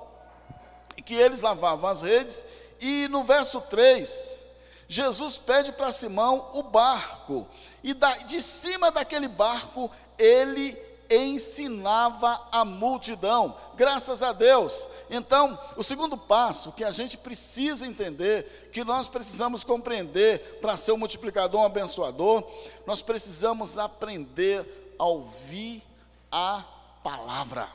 e 0.95 1.01
que 1.01 1.13
eles 1.13 1.41
lavavam 1.41 1.89
as 1.89 2.01
redes 2.01 2.45
e 2.81 3.07
no 3.07 3.23
verso 3.23 3.61
3, 3.61 4.41
Jesus 4.87 5.37
pede 5.37 5.71
para 5.71 5.91
Simão 5.91 6.49
o 6.53 6.63
barco, 6.63 7.47
e 7.83 7.93
da, 7.93 8.11
de 8.17 8.41
cima 8.41 8.89
daquele 8.89 9.27
barco 9.27 9.89
ele 10.17 10.77
ensinava 11.09 12.41
a 12.51 12.65
multidão, 12.65 13.55
graças 13.75 14.23
a 14.23 14.31
Deus. 14.33 14.87
Então, 15.09 15.59
o 15.75 15.83
segundo 15.83 16.17
passo 16.17 16.71
que 16.71 16.83
a 16.83 16.91
gente 16.91 17.17
precisa 17.17 17.85
entender, 17.85 18.69
que 18.71 18.83
nós 18.83 19.07
precisamos 19.07 19.63
compreender 19.63 20.59
para 20.61 20.77
ser 20.77 20.93
um 20.93 20.97
multiplicador, 20.97 21.61
um 21.61 21.65
abençoador, 21.65 22.43
nós 22.87 23.01
precisamos 23.01 23.77
aprender 23.77 24.95
a 24.97 25.05
ouvir 25.05 25.83
a 26.31 26.63
palavra. 27.03 27.67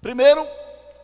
Primeiro, 0.00 0.46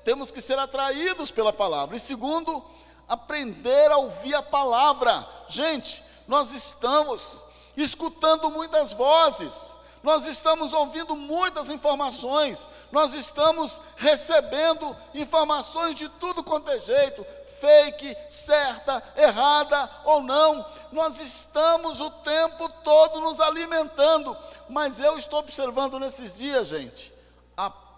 temos 0.04 0.30
que 0.30 0.40
ser 0.40 0.58
atraídos 0.58 1.30
pela 1.30 1.52
palavra. 1.52 1.96
E 1.96 2.00
segundo, 2.00 2.64
aprender 3.08 3.90
a 3.90 3.96
ouvir 3.96 4.34
a 4.34 4.42
palavra. 4.42 5.26
Gente, 5.48 6.02
nós 6.26 6.52
estamos 6.52 7.44
escutando 7.76 8.50
muitas 8.50 8.92
vozes, 8.92 9.74
nós 10.02 10.26
estamos 10.26 10.72
ouvindo 10.72 11.16
muitas 11.16 11.68
informações, 11.68 12.68
nós 12.92 13.14
estamos 13.14 13.80
recebendo 13.96 14.94
informações 15.14 15.94
de 15.94 16.08
tudo 16.08 16.44
quanto 16.44 16.70
é 16.70 16.78
jeito, 16.78 17.24
fake, 17.60 18.16
certa, 18.28 19.02
errada 19.16 19.90
ou 20.04 20.22
não, 20.22 20.64
nós 20.92 21.18
estamos 21.20 22.00
o 22.00 22.10
tempo 22.10 22.68
todo 22.84 23.20
nos 23.20 23.40
alimentando, 23.40 24.36
mas 24.68 25.00
eu 25.00 25.16
estou 25.18 25.40
observando 25.40 25.98
nesses 25.98 26.36
dias, 26.36 26.68
gente, 26.68 27.12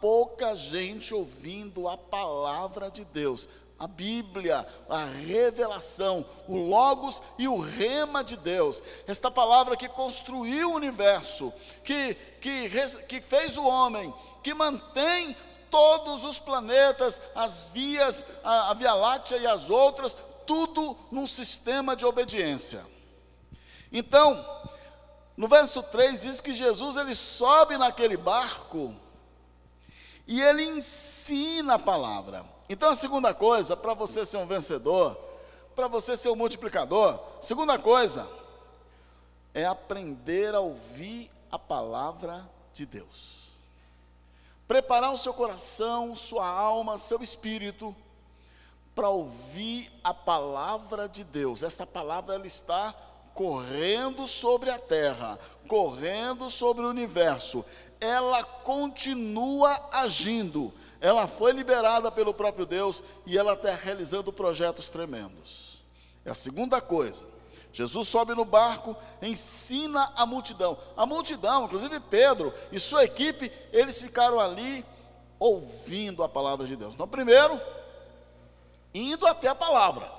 pouca 0.00 0.57
gente 0.57 1.14
ouvindo 1.14 1.87
a 1.87 1.97
palavra 1.97 2.90
de 2.90 3.04
Deus. 3.04 3.49
A 3.78 3.87
Bíblia, 3.87 4.66
a 4.88 5.04
revelação, 5.04 6.25
o 6.47 6.57
Logos 6.57 7.23
e 7.38 7.49
o 7.49 7.59
Rema 7.59 8.23
de 8.23 8.37
Deus. 8.37 8.83
Esta 9.07 9.30
palavra 9.30 9.76
que 9.76 9.88
construiu 9.88 10.71
o 10.71 10.75
universo, 10.75 11.52
que, 11.83 12.14
que, 12.40 12.69
que 13.09 13.21
fez 13.23 13.57
o 13.57 13.64
homem, 13.64 14.12
que 14.42 14.52
mantém 14.52 15.35
todos 15.71 16.25
os 16.25 16.38
planetas, 16.38 17.23
as 17.35 17.69
vias, 17.73 18.25
a, 18.45 18.71
a 18.71 18.75
Via 18.75 18.92
Láctea 18.92 19.38
e 19.38 19.47
as 19.47 19.71
outras, 19.71 20.16
tudo 20.47 20.97
num 21.11 21.26
sistema 21.26 21.97
de 21.97 22.04
obediência. 22.04 22.85
Então, 23.90 24.45
no 25.37 25.49
verso 25.49 25.83
3 25.85 26.23
diz 26.23 26.40
que 26.40 26.52
Jesus 26.52 26.97
ele 26.97 27.14
sobe 27.14 27.78
naquele 27.78 28.16
barco 28.16 28.95
e 30.30 30.40
ele 30.40 30.62
ensina 30.62 31.75
a 31.75 31.78
palavra. 31.78 32.44
Então 32.68 32.88
a 32.88 32.94
segunda 32.94 33.34
coisa, 33.34 33.76
para 33.76 33.94
você 33.94 34.25
ser 34.25 34.37
um 34.37 34.46
vencedor, 34.46 35.18
para 35.75 35.88
você 35.88 36.16
ser 36.16 36.28
um 36.28 36.37
multiplicador, 36.37 37.18
segunda 37.40 37.76
coisa 37.76 38.30
é 39.52 39.66
aprender 39.66 40.54
a 40.54 40.60
ouvir 40.60 41.28
a 41.50 41.58
palavra 41.58 42.49
de 42.72 42.87
Deus. 42.87 43.50
Preparar 44.68 45.12
o 45.12 45.18
seu 45.18 45.34
coração, 45.34 46.14
sua 46.14 46.46
alma, 46.46 46.96
seu 46.96 47.20
espírito 47.20 47.92
para 48.94 49.08
ouvir 49.08 49.90
a 50.04 50.14
palavra 50.14 51.08
de 51.08 51.25
Deus. 51.25 51.64
Essa 51.64 51.84
palavra 51.84 52.37
ela 52.37 52.46
está 52.46 52.94
correndo 53.34 54.28
sobre 54.28 54.70
a 54.70 54.78
terra, 54.78 55.40
correndo 55.66 56.49
sobre 56.49 56.84
o 56.84 56.88
universo 56.88 57.64
ela 58.00 58.42
continua 58.42 59.88
agindo. 59.92 60.73
Ela 61.00 61.26
foi 61.26 61.52
liberada 61.52 62.11
pelo 62.11 62.35
próprio 62.35 62.66
Deus 62.66 63.02
e 63.26 63.38
ela 63.38 63.54
está 63.54 63.75
realizando 63.75 64.33
projetos 64.33 64.88
tremendos. 64.88 65.80
É 66.25 66.30
a 66.30 66.35
segunda 66.35 66.80
coisa. 66.80 67.26
Jesus 67.73 68.09
sobe 68.09 68.35
no 68.35 68.45
barco, 68.45 68.97
ensina 69.23 70.12
a 70.16 70.26
multidão. 70.26 70.76
A 70.97 71.07
multidão, 71.07 71.64
inclusive 71.64 72.00
Pedro 72.00 72.52
e 72.73 72.80
sua 72.80 73.04
equipe, 73.04 73.50
eles 73.73 74.00
ficaram 74.00 74.40
ali 74.40 74.85
ouvindo 75.38 76.23
a 76.23 76.28
palavra 76.28 76.66
de 76.66 76.75
Deus. 76.75 76.95
Então, 76.95 77.07
primeiro, 77.07 77.61
indo 78.92 79.26
até 79.26 79.49
a 79.49 79.54
palavra. 79.54 80.11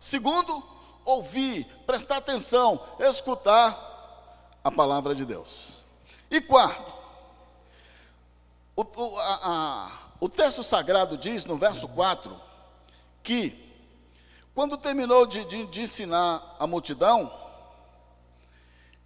Segundo, 0.00 0.62
ouvir, 1.04 1.66
prestar 1.86 2.16
atenção, 2.16 2.80
escutar 2.98 4.58
a 4.64 4.70
palavra 4.70 5.14
de 5.14 5.24
Deus. 5.24 5.76
E 6.30 6.40
quarto, 6.40 6.95
o, 8.76 8.82
o, 8.82 9.18
a, 9.18 9.40
a, 9.42 9.90
o 10.20 10.28
texto 10.28 10.62
sagrado 10.62 11.16
diz 11.16 11.46
no 11.46 11.56
verso 11.56 11.88
4 11.88 12.36
que, 13.22 13.74
quando 14.54 14.76
terminou 14.76 15.26
de, 15.26 15.44
de, 15.46 15.66
de 15.66 15.82
ensinar 15.82 16.56
a 16.58 16.66
multidão, 16.66 17.32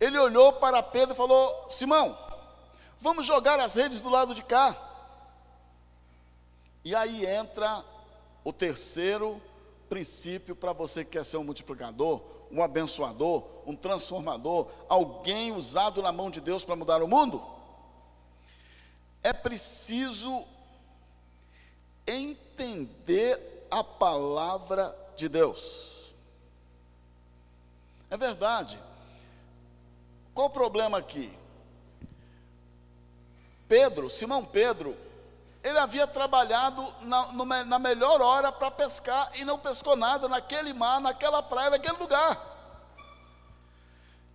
ele 0.01 0.19
olhou 0.19 0.55
para 0.55 0.83
Pedro 0.83 1.15
e 1.15 1.17
falou: 1.17 1.67
Simão, 1.71 2.19
vamos 2.99 3.25
jogar 3.25 3.61
as 3.61 3.75
redes 3.75 4.01
do 4.01 4.11
lado 4.11 4.35
de 4.35 4.43
cá. 4.43 4.77
E 6.85 6.95
aí 6.95 7.25
entra 7.25 7.85
o 8.43 8.53
terceiro 8.53 9.41
princípio 9.89 10.57
para 10.57 10.73
você 10.73 11.05
que 11.05 11.13
quer 11.13 11.25
ser 11.25 11.37
um 11.37 11.45
multiplicador, 11.45 12.23
um 12.51 12.63
abençoador, 12.63 13.45
um 13.67 13.77
transformador, 13.77 14.69
alguém 14.89 15.53
usado 15.53 16.03
na 16.03 16.11
mão 16.11 16.29
de 16.31 16.41
Deus 16.41 16.65
para 16.65 16.75
mudar 16.75 17.03
o 17.03 17.09
mundo 17.09 17.60
é 19.31 19.33
preciso 19.33 20.45
entender 22.05 23.67
a 23.71 23.85
palavra 23.85 24.97
de 25.17 25.29
Deus. 25.29 26.13
É 28.11 28.17
verdade. 28.17 28.77
Qual 30.35 30.49
o 30.49 30.51
problema 30.51 30.99
aqui? 30.99 31.33
Pedro, 33.69 34.11
Simão 34.11 34.45
Pedro, 34.45 34.97
ele 35.63 35.79
havia 35.79 36.09
trabalhado 36.09 36.85
na, 37.03 37.65
na 37.65 37.79
melhor 37.79 38.21
hora 38.21 38.51
para 38.51 38.69
pescar 38.69 39.31
e 39.37 39.45
não 39.45 39.61
pescou 39.61 39.95
nada 39.95 40.27
naquele 40.27 40.73
mar, 40.73 41.01
naquela 41.01 41.41
praia, 41.41 41.71
naquele 41.71 41.99
lugar. 41.99 42.37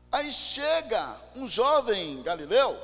Aí 0.09 0.31
chega 0.31 1.17
um 1.35 1.45
jovem 1.49 2.21
galileu, 2.23 2.79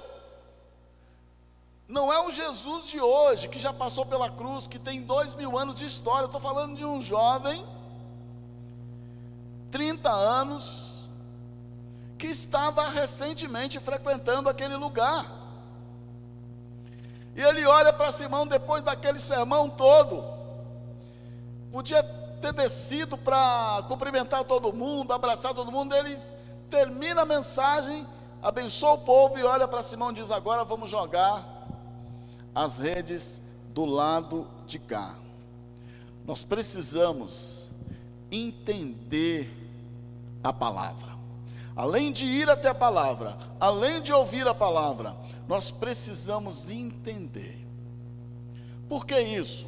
não 1.92 2.12
é 2.12 2.26
o 2.26 2.32
Jesus 2.32 2.88
de 2.88 3.02
hoje, 3.02 3.50
que 3.50 3.60
já 3.60 3.74
passou 3.74 4.06
pela 4.06 4.30
cruz, 4.30 4.66
que 4.66 4.80
tem 4.80 5.02
dois 5.02 5.36
mil 5.36 5.58
anos 5.58 5.76
de 5.76 5.86
história. 5.86 6.26
Estou 6.26 6.40
falando 6.40 6.78
de 6.78 6.86
um 6.86 7.02
jovem, 7.02 7.66
30 9.70 10.10
anos, 10.10 11.10
que 12.18 12.28
estava 12.28 12.88
recentemente 12.88 13.78
frequentando 13.78 14.48
aquele 14.48 14.78
lugar. 14.78 15.26
E 17.36 17.42
ele 17.42 17.66
olha 17.66 17.92
para 17.92 18.10
Simão 18.10 18.48
depois 18.48 18.84
daquele 18.84 19.20
sermão 19.20 19.70
todo. 19.70 20.24
Podia 21.74 22.02
ter 22.42 22.54
descido 22.54 23.18
para 23.18 23.84
cumprimentar 23.90 24.46
todo 24.46 24.72
mundo, 24.72 25.12
abraçar 25.12 25.54
todo 25.54 25.70
mundo. 25.70 25.94
Ele 25.94 26.18
termina 26.70 27.24
a 27.24 27.26
mensagem 27.26 28.08
abençoa 28.42 28.94
o 28.94 29.00
povo 29.00 29.38
e 29.38 29.44
olha 29.44 29.68
para 29.68 29.84
Simão 29.84 30.12
e 30.12 30.16
diz: 30.16 30.32
Agora 30.32 30.64
vamos 30.64 30.90
jogar 30.90 31.51
as 32.54 32.78
redes 32.78 33.42
do 33.74 33.86
lado 33.86 34.48
de 34.68 34.80
cá. 34.80 35.16
Nós 36.26 36.44
precisamos 36.44 37.72
entender 38.32 39.50
a 40.44 40.54
palavra. 40.54 41.12
Além 41.76 42.12
de 42.12 42.26
ir 42.26 42.50
até 42.50 42.70
a 42.70 42.76
palavra, 42.76 43.38
além 43.60 44.02
de 44.02 44.12
ouvir 44.12 44.48
a 44.48 44.54
palavra, 44.54 45.16
nós 45.48 45.72
precisamos 45.72 46.70
entender. 46.70 47.60
Por 48.88 49.06
que 49.06 49.20
isso? 49.20 49.68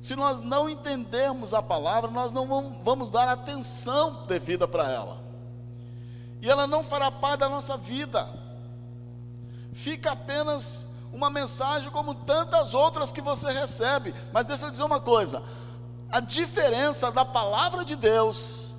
Se 0.00 0.14
nós 0.16 0.42
não 0.42 0.68
entendermos 0.68 1.54
a 1.54 1.62
palavra, 1.62 2.10
nós 2.10 2.32
não 2.32 2.72
vamos 2.82 3.10
dar 3.10 3.28
atenção 3.28 4.26
devida 4.26 4.68
para 4.68 4.90
ela. 4.90 5.22
E 6.40 6.50
ela 6.50 6.66
não 6.66 6.82
fará 6.82 7.10
parte 7.10 7.40
da 7.40 7.48
nossa 7.48 7.76
vida. 7.76 8.28
Fica 9.72 10.12
apenas 10.12 10.88
uma 11.12 11.30
mensagem 11.30 11.90
como 11.90 12.14
tantas 12.14 12.74
outras 12.74 13.12
que 13.12 13.20
você 13.20 13.50
recebe. 13.50 14.14
Mas 14.32 14.46
deixa 14.46 14.66
eu 14.66 14.70
dizer 14.70 14.84
uma 14.84 15.00
coisa: 15.00 15.42
a 16.10 16.20
diferença 16.20 17.10
da 17.10 17.24
palavra 17.24 17.84
de 17.84 17.96
Deus 17.96 18.74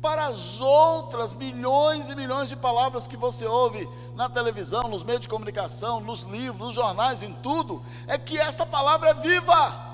para 0.00 0.26
as 0.26 0.60
outras 0.60 1.34
milhões 1.34 2.08
e 2.08 2.16
milhões 2.16 2.48
de 2.48 2.56
palavras 2.56 3.06
que 3.06 3.16
você 3.16 3.46
ouve 3.46 3.86
na 4.16 4.30
televisão, 4.30 4.88
nos 4.88 5.02
meios 5.02 5.20
de 5.20 5.28
comunicação, 5.28 6.00
nos 6.00 6.22
livros, 6.22 6.58
nos 6.58 6.74
jornais, 6.74 7.22
em 7.22 7.34
tudo, 7.34 7.82
é 8.06 8.16
que 8.16 8.38
esta 8.38 8.64
palavra 8.64 9.10
é 9.10 9.14
viva 9.14 9.90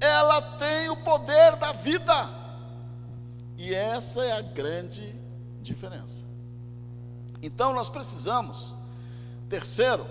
ela 0.00 0.40
tem 0.40 0.88
o 0.88 0.96
poder 0.96 1.56
da 1.56 1.72
vida. 1.72 2.28
E 3.56 3.74
essa 3.74 4.24
é 4.24 4.32
a 4.32 4.40
grande 4.40 5.14
diferença. 5.60 6.24
Então 7.42 7.74
nós 7.74 7.90
precisamos, 7.90 8.74
terceiro, 9.50 10.06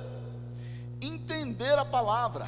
entender 1.01 1.79
a 1.79 1.86
palavra, 1.86 2.48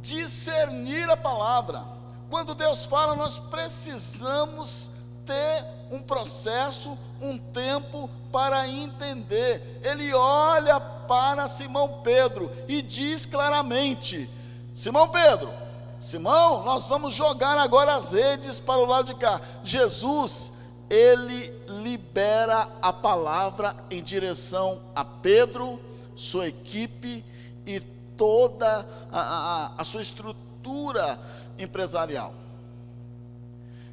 discernir 0.00 1.08
a 1.10 1.16
palavra. 1.16 1.84
Quando 2.30 2.54
Deus 2.54 2.86
fala, 2.86 3.14
nós 3.14 3.38
precisamos 3.38 4.90
ter 5.26 5.64
um 5.90 6.02
processo, 6.02 6.98
um 7.20 7.38
tempo 7.38 8.08
para 8.32 8.66
entender. 8.66 9.80
Ele 9.84 10.12
olha 10.14 10.80
para 10.80 11.46
Simão 11.46 12.00
Pedro 12.02 12.50
e 12.66 12.80
diz 12.80 13.26
claramente: 13.26 14.28
Simão 14.74 15.10
Pedro, 15.10 15.52
Simão, 16.00 16.64
nós 16.64 16.88
vamos 16.88 17.14
jogar 17.14 17.58
agora 17.58 17.94
as 17.94 18.10
redes 18.10 18.58
para 18.58 18.80
o 18.80 18.86
lado 18.86 19.06
de 19.06 19.14
cá. 19.14 19.38
Jesus, 19.62 20.54
ele 20.88 21.52
libera 21.68 22.68
a 22.80 22.92
palavra 22.92 23.76
em 23.90 24.02
direção 24.02 24.80
a 24.96 25.04
Pedro, 25.04 25.78
sua 26.16 26.48
equipe 26.48 27.24
e 27.66 27.80
toda 28.16 28.86
a, 29.10 29.20
a, 29.20 29.72
a 29.78 29.84
sua 29.84 30.02
estrutura 30.02 31.18
empresarial. 31.58 32.34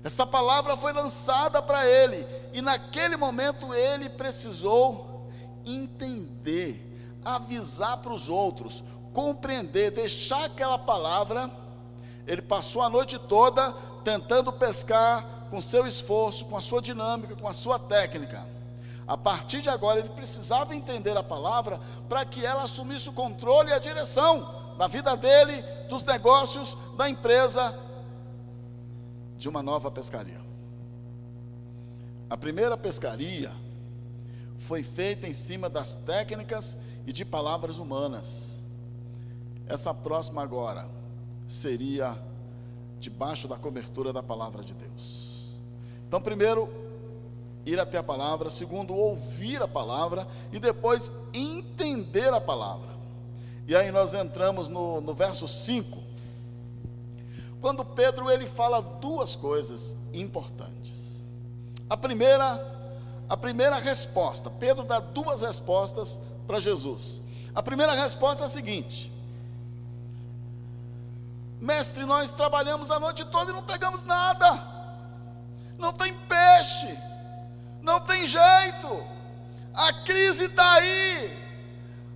Essa 0.03 0.25
palavra 0.25 0.77
foi 0.77 0.93
lançada 0.93 1.61
para 1.61 1.85
ele, 1.85 2.25
e 2.53 2.61
naquele 2.61 3.17
momento 3.17 3.73
ele 3.73 4.09
precisou 4.09 5.29
entender, 5.65 7.19
avisar 7.23 7.97
para 7.97 8.13
os 8.13 8.29
outros, 8.29 8.83
compreender, 9.13 9.91
deixar 9.91 10.45
aquela 10.45 10.77
palavra 10.77 11.51
ele 12.29 12.43
passou 12.43 12.83
a 12.83 12.89
noite 12.89 13.17
toda 13.17 13.73
tentando 14.03 14.53
pescar 14.53 15.25
com 15.49 15.59
seu 15.59 15.87
esforço, 15.87 16.45
com 16.45 16.55
a 16.55 16.61
sua 16.61 16.79
dinâmica, 16.79 17.35
com 17.35 17.47
a 17.47 17.53
sua 17.53 17.79
técnica. 17.79 18.45
A 19.09 19.17
partir 19.17 19.63
de 19.63 19.69
agora, 19.69 19.97
ele 19.97 20.09
precisava 20.09 20.75
entender 20.75 21.17
a 21.17 21.23
palavra 21.23 21.79
para 22.07 22.23
que 22.23 22.45
ela 22.45 22.61
assumisse 22.61 23.09
o 23.09 23.13
controle 23.13 23.71
e 23.71 23.73
a 23.73 23.79
direção 23.79 24.75
da 24.77 24.85
vida 24.85 25.17
dele, 25.17 25.63
dos 25.89 26.03
negócios, 26.03 26.77
da 26.95 27.09
empresa, 27.09 27.75
de 29.35 29.49
uma 29.49 29.63
nova 29.63 29.89
pescaria. 29.89 30.39
A 32.29 32.37
primeira 32.37 32.77
pescaria 32.77 33.51
foi 34.59 34.83
feita 34.83 35.25
em 35.25 35.33
cima 35.33 35.67
das 35.67 35.95
técnicas 35.95 36.77
e 37.07 37.11
de 37.11 37.25
palavras 37.25 37.79
humanas. 37.79 38.63
Essa 39.65 39.91
próxima 39.91 40.43
agora 40.43 40.87
seria 41.47 42.15
debaixo 42.99 43.47
da 43.47 43.57
cobertura 43.57 44.13
da 44.13 44.21
palavra 44.21 44.63
de 44.63 44.75
Deus. 44.75 45.49
Então, 46.07 46.21
primeiro, 46.21 46.88
ir 47.69 47.79
até 47.79 47.97
a 47.97 48.03
palavra, 48.03 48.49
segundo, 48.49 48.93
ouvir 48.93 49.61
a 49.61 49.67
palavra 49.67 50.27
e 50.51 50.59
depois 50.59 51.11
entender 51.33 52.33
a 52.33 52.41
palavra. 52.41 52.89
E 53.67 53.75
aí 53.75 53.91
nós 53.91 54.13
entramos 54.13 54.67
no, 54.67 54.99
no 54.99 55.13
verso 55.13 55.47
5, 55.47 55.97
quando 57.61 57.85
Pedro 57.85 58.31
ele 58.31 58.45
fala 58.45 58.81
duas 58.81 59.35
coisas 59.35 59.95
importantes. 60.13 61.25
A 61.89 61.95
primeira, 61.95 62.59
a 63.27 63.37
primeira 63.37 63.77
resposta, 63.77 64.49
Pedro 64.49 64.83
dá 64.83 64.99
duas 64.99 65.41
respostas 65.41 66.19
para 66.47 66.59
Jesus. 66.59 67.21
A 67.53 67.61
primeira 67.61 67.93
resposta 67.93 68.43
é 68.43 68.45
a 68.45 68.49
seguinte: 68.49 69.11
Mestre, 71.59 72.05
nós 72.05 72.31
trabalhamos 72.31 72.89
a 72.89 72.99
noite 72.99 73.25
toda 73.25 73.51
e 73.51 73.53
não 73.53 73.63
pegamos 73.63 74.03
nada. 74.03 74.79
Não 75.77 75.93
tem 75.93 76.13
peixe. 76.13 77.08
Não 77.89 77.99
tem 78.01 78.23
jeito. 78.27 79.03
A 79.73 79.91
crise 80.03 80.45
está 80.45 80.73
aí. 80.73 81.35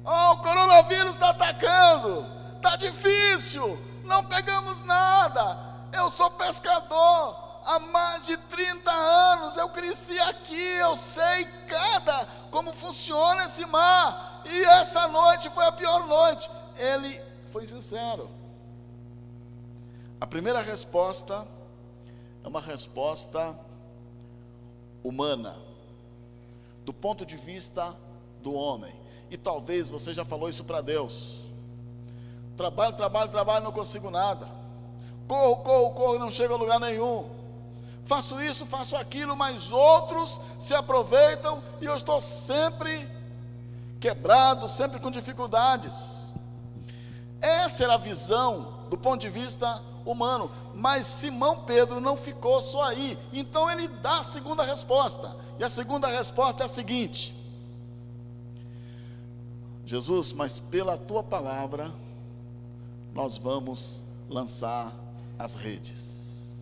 Oh, 0.06 0.34
o 0.34 0.38
coronavírus 0.38 1.14
está 1.14 1.30
atacando. 1.30 2.28
Está 2.58 2.76
difícil. 2.76 3.80
Não 4.04 4.24
pegamos 4.24 4.86
nada. 4.86 5.58
Eu 5.92 6.12
sou 6.12 6.30
pescador. 6.30 7.42
Há 7.66 7.80
mais 7.80 8.24
de 8.24 8.38
30 8.38 8.92
anos 8.92 9.58
eu 9.58 9.68
cresci 9.70 10.20
aqui. 10.20 10.64
Eu 10.78 10.96
sei 10.96 11.46
cada 11.68 12.28
como 12.52 12.72
funciona 12.72 13.46
esse 13.46 13.66
mar. 13.66 14.44
E 14.46 14.64
essa 14.80 15.08
noite 15.08 15.50
foi 15.50 15.66
a 15.66 15.72
pior 15.72 16.06
noite. 16.06 16.52
Ele 16.78 17.20
foi 17.52 17.66
sincero. 17.66 18.30
A 20.22 20.28
primeira 20.28 20.62
resposta 20.62 21.48
é 22.44 22.48
uma 22.48 22.62
resposta 22.62 23.58
humana, 25.04 25.56
do 26.86 26.94
ponto 26.94 27.26
de 27.26 27.36
vista 27.36 27.96
do 28.42 28.54
homem. 28.54 28.94
E 29.30 29.38
talvez 29.38 29.90
você 29.90 30.14
já 30.14 30.24
falou 30.24 30.50
isso 30.50 30.64
para 30.64 30.82
Deus. 30.82 31.42
Trabalho, 32.56 32.96
trabalho, 32.96 33.32
trabalho, 33.32 33.66
não 33.66 33.72
consigo 33.72 34.10
nada. 34.10 34.48
Corro, 35.28 35.58
corro, 35.58 35.94
corro, 35.94 36.20
não 36.20 36.32
chego 36.32 36.54
a 36.54 36.58
lugar 36.58 36.80
nenhum. 36.80 37.30
Faço 38.06 38.42
isso, 38.42 38.66
faço 38.66 38.96
aquilo, 38.96 39.36
mas 39.36 39.72
outros 39.72 40.40
se 40.60 40.76
aproveitam 40.76 41.64
e 41.82 41.86
eu 41.86 41.96
estou 41.96 42.20
sempre 42.20 43.10
quebrado, 44.00 44.68
sempre 44.68 45.00
com 45.00 45.10
dificuldades. 45.10 46.28
Essa 47.42 47.86
era 47.86 47.94
a 47.94 47.98
visão 47.98 48.73
do 48.94 48.98
ponto 48.98 49.22
de 49.22 49.30
vista 49.30 49.82
humano. 50.06 50.52
Mas 50.76 51.08
Simão 51.08 51.64
Pedro 51.64 52.00
não 52.00 52.16
ficou 52.16 52.62
só 52.62 52.84
aí. 52.84 53.18
Então 53.32 53.70
ele 53.70 53.88
dá 53.88 54.20
a 54.20 54.24
segunda 54.24 54.62
resposta. 54.64 55.36
E 55.58 55.64
a 55.64 55.70
segunda 55.70 56.08
resposta 56.08 56.62
é 56.62 56.66
a 56.66 56.70
seguinte: 56.70 57.34
Jesus, 59.84 60.32
mas 60.32 60.60
pela 60.60 60.96
tua 60.96 61.24
palavra, 61.24 61.92
nós 63.16 63.36
vamos 63.36 64.04
lançar 64.30 64.94
as 65.40 65.56
redes. 65.56 66.62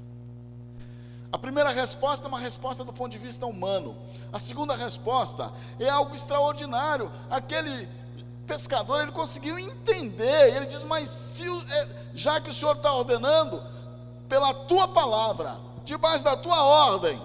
A 1.34 1.38
primeira 1.38 1.70
resposta 1.70 2.28
é 2.28 2.30
uma 2.30 2.39
resposta 2.39 2.86
do 2.86 2.94
ponto 2.94 3.12
de 3.12 3.17
vista 3.17 3.46
humano. 3.46 3.94
A 4.32 4.39
segunda 4.39 4.74
resposta 4.74 5.52
é 5.78 5.89
algo 5.89 6.15
extraordinário. 6.15 7.12
Aquele 7.30 7.89
pescador 8.48 9.02
ele 9.02 9.12
conseguiu 9.12 9.60
entender. 9.60 10.56
Ele 10.56 10.65
diz: 10.65 10.84
Mas 10.86 11.10
se, 11.10 11.44
é, 11.44 12.00
já 12.13 12.39
que 12.39 12.50
o 12.50 12.54
Senhor 12.54 12.76
está 12.76 12.93
ordenando, 12.93 13.62
pela 14.28 14.54
tua 14.54 14.88
palavra, 14.88 15.60
debaixo 15.84 16.24
da 16.24 16.38
tua 16.38 16.63
ordem, 16.63 17.19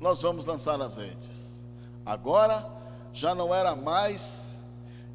nós 0.00 0.22
vamos 0.22 0.46
lançar 0.46 0.80
as 0.80 0.96
redes. 0.96 1.60
Agora, 2.04 2.66
já 3.12 3.34
não 3.34 3.54
era 3.54 3.76
mais 3.76 4.54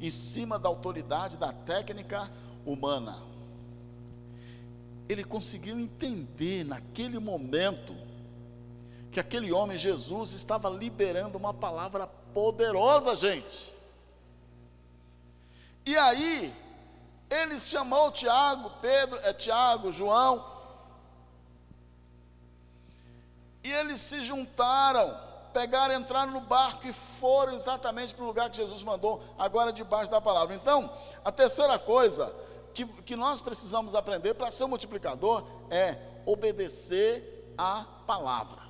em 0.00 0.10
cima 0.10 0.58
da 0.58 0.68
autoridade 0.68 1.36
da 1.36 1.52
técnica 1.52 2.30
humana. 2.64 3.18
Ele 5.08 5.24
conseguiu 5.24 5.78
entender 5.78 6.64
naquele 6.64 7.18
momento 7.18 7.94
que 9.10 9.20
aquele 9.20 9.50
homem 9.52 9.78
Jesus 9.78 10.32
estava 10.32 10.68
liberando 10.68 11.38
uma 11.38 11.54
palavra 11.54 12.06
poderosa, 12.06 13.16
gente. 13.16 13.72
E 15.86 15.96
aí, 15.96 16.52
ele 17.28 17.58
chamou 17.58 18.12
Tiago, 18.12 18.70
Pedro, 18.80 19.18
é 19.22 19.32
Tiago, 19.32 19.92
João, 19.92 20.44
e 23.62 23.72
eles 23.72 24.00
se 24.00 24.22
juntaram 24.22 25.26
pegaram, 25.56 25.94
entraram 25.94 26.32
no 26.32 26.40
barco 26.42 26.86
e 26.86 26.92
foram 26.92 27.54
exatamente 27.54 28.14
para 28.14 28.22
o 28.22 28.26
lugar 28.26 28.50
que 28.50 28.58
Jesus 28.58 28.82
mandou, 28.82 29.22
agora 29.38 29.72
debaixo 29.72 30.10
da 30.10 30.20
palavra. 30.20 30.54
Então, 30.54 30.92
a 31.24 31.32
terceira 31.32 31.78
coisa 31.78 32.30
que, 32.74 32.84
que 32.84 33.16
nós 33.16 33.40
precisamos 33.40 33.94
aprender 33.94 34.34
para 34.34 34.50
ser 34.50 34.64
um 34.64 34.68
multiplicador 34.68 35.42
é 35.70 35.96
obedecer 36.26 37.54
a 37.56 37.86
palavra. 38.06 38.60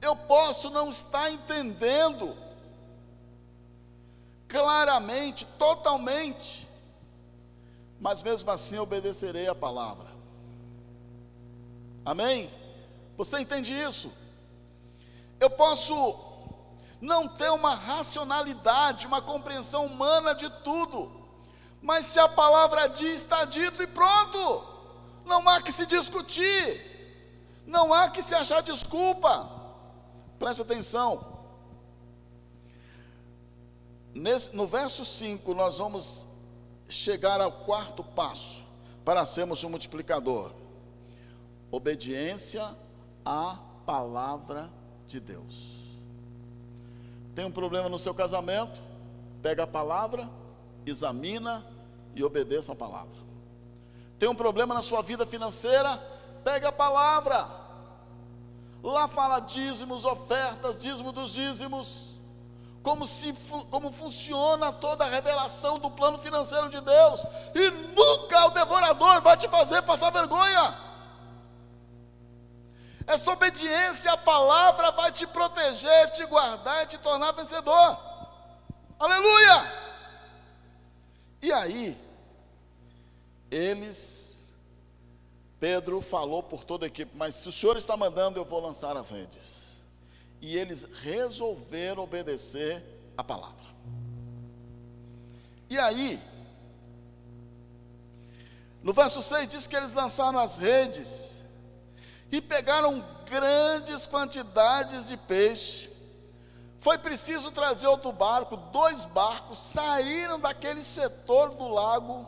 Eu 0.00 0.14
posso 0.14 0.70
não 0.70 0.90
estar 0.90 1.28
entendendo 1.28 2.36
claramente, 4.48 5.44
totalmente, 5.58 6.68
mas 8.00 8.22
mesmo 8.22 8.50
assim 8.50 8.78
obedecerei 8.78 9.48
a 9.48 9.54
palavra. 9.54 10.06
Amém? 12.04 12.50
Você 13.16 13.40
entende 13.40 13.72
isso? 13.72 14.12
Eu 15.40 15.50
posso 15.50 16.14
não 17.00 17.28
ter 17.28 17.50
uma 17.50 17.74
racionalidade, 17.74 19.06
uma 19.06 19.20
compreensão 19.20 19.86
humana 19.86 20.34
de 20.34 20.48
tudo, 20.62 21.10
mas 21.82 22.06
se 22.06 22.18
a 22.18 22.28
palavra 22.28 22.88
diz, 22.88 23.16
está 23.16 23.44
dito 23.44 23.82
e 23.82 23.86
pronto, 23.86 24.64
não 25.24 25.46
há 25.48 25.60
que 25.60 25.72
se 25.72 25.84
discutir, 25.86 27.64
não 27.66 27.92
há 27.92 28.08
que 28.08 28.22
se 28.22 28.34
achar 28.34 28.62
desculpa. 28.62 29.50
Preste 30.38 30.62
atenção. 30.62 31.35
No 34.52 34.66
verso 34.66 35.04
5, 35.04 35.52
nós 35.52 35.76
vamos 35.76 36.26
chegar 36.88 37.38
ao 37.38 37.52
quarto 37.52 38.02
passo 38.02 38.64
para 39.04 39.24
sermos 39.26 39.62
um 39.62 39.68
multiplicador: 39.68 40.52
obediência 41.70 42.66
à 43.22 43.58
palavra 43.84 44.70
de 45.06 45.20
Deus. 45.20 45.76
Tem 47.34 47.44
um 47.44 47.50
problema 47.50 47.90
no 47.90 47.98
seu 47.98 48.14
casamento? 48.14 48.80
Pega 49.42 49.64
a 49.64 49.66
palavra, 49.66 50.26
examina 50.86 51.66
e 52.14 52.24
obedeça 52.24 52.72
a 52.72 52.76
palavra. 52.76 53.18
Tem 54.18 54.30
um 54.30 54.34
problema 54.34 54.72
na 54.72 54.80
sua 54.80 55.02
vida 55.02 55.26
financeira? 55.26 55.94
Pega 56.42 56.68
a 56.68 56.72
palavra. 56.72 57.46
Lá 58.82 59.06
fala 59.08 59.40
dízimos, 59.40 60.06
ofertas, 60.06 60.78
dízimo 60.78 61.12
dos 61.12 61.32
dízimos. 61.32 62.15
Como, 62.86 63.04
se, 63.04 63.32
como 63.68 63.90
funciona 63.90 64.72
toda 64.72 65.04
a 65.04 65.08
revelação 65.08 65.76
do 65.76 65.90
plano 65.90 66.18
financeiro 66.20 66.68
de 66.68 66.80
Deus. 66.80 67.20
E 67.52 67.68
nunca 67.68 68.46
o 68.46 68.50
devorador 68.50 69.20
vai 69.22 69.36
te 69.36 69.48
fazer 69.48 69.82
passar 69.82 70.12
vergonha. 70.12 70.72
Essa 73.04 73.32
obediência 73.32 74.12
à 74.12 74.16
palavra 74.16 74.92
vai 74.92 75.10
te 75.10 75.26
proteger, 75.26 76.12
te 76.12 76.24
guardar 76.26 76.84
e 76.84 76.86
te 76.86 76.98
tornar 76.98 77.32
vencedor. 77.32 77.98
Aleluia! 79.00 79.72
E 81.42 81.52
aí, 81.52 82.00
eles, 83.50 84.46
Pedro 85.58 86.00
falou 86.00 86.40
por 86.40 86.62
toda 86.62 86.86
a 86.86 86.88
equipe, 86.88 87.16
mas 87.16 87.34
se 87.34 87.48
o 87.48 87.52
senhor 87.52 87.76
está 87.76 87.96
mandando, 87.96 88.38
eu 88.38 88.44
vou 88.44 88.60
lançar 88.60 88.96
as 88.96 89.10
redes. 89.10 89.75
E 90.40 90.56
eles 90.56 90.86
resolveram 91.02 92.02
obedecer 92.02 92.82
a 93.16 93.24
palavra. 93.24 93.66
E 95.68 95.78
aí, 95.78 96.20
no 98.82 98.92
verso 98.92 99.20
6 99.20 99.48
diz 99.48 99.66
que 99.66 99.74
eles 99.74 99.92
lançaram 99.92 100.38
as 100.38 100.56
redes 100.56 101.42
e 102.30 102.40
pegaram 102.40 103.04
grandes 103.28 104.06
quantidades 104.06 105.08
de 105.08 105.16
peixe. 105.16 105.90
Foi 106.78 106.96
preciso 106.96 107.50
trazer 107.50 107.88
outro 107.88 108.12
barco, 108.12 108.56
dois 108.56 109.04
barcos 109.04 109.58
saíram 109.58 110.38
daquele 110.38 110.82
setor 110.82 111.50
do 111.54 111.66
lago 111.66 112.26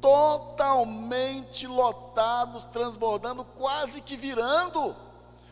totalmente 0.00 1.66
lotados, 1.66 2.64
transbordando, 2.66 3.44
quase 3.44 4.00
que 4.00 4.16
virando, 4.16 4.94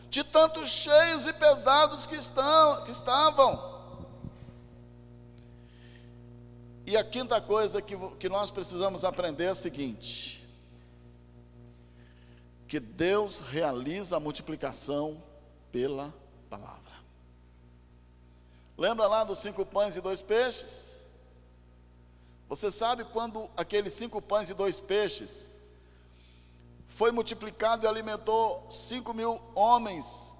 de 0.09 0.23
tantos 0.23 0.69
cheios 0.69 1.25
e 1.25 1.33
pesados 1.33 2.05
que, 2.05 2.15
estão, 2.15 2.83
que 2.83 2.91
estavam. 2.91 3.77
E 6.85 6.95
a 6.95 7.03
quinta 7.03 7.41
coisa 7.41 7.81
que, 7.81 7.97
que 8.17 8.29
nós 8.29 8.49
precisamos 8.49 9.03
aprender 9.03 9.45
é 9.45 9.49
a 9.49 9.55
seguinte: 9.55 10.47
que 12.67 12.79
Deus 12.79 13.41
realiza 13.41 14.15
a 14.15 14.19
multiplicação 14.19 15.21
pela 15.71 16.13
palavra. 16.49 16.77
Lembra 18.77 19.07
lá 19.07 19.23
dos 19.23 19.39
cinco 19.39 19.65
pães 19.65 19.97
e 19.97 20.01
dois 20.01 20.21
peixes? 20.21 21.05
Você 22.47 22.71
sabe 22.71 23.03
quando 23.03 23.49
aqueles 23.57 23.93
cinco 23.93 24.21
pães 24.21 24.49
e 24.49 24.53
dois 24.53 24.79
peixes 24.79 25.49
foi 26.97 27.11
multiplicado 27.11 27.85
e 27.85 27.87
alimentou 27.87 28.65
cinco 28.71 29.13
mil 29.13 29.39
homens, 29.53 30.33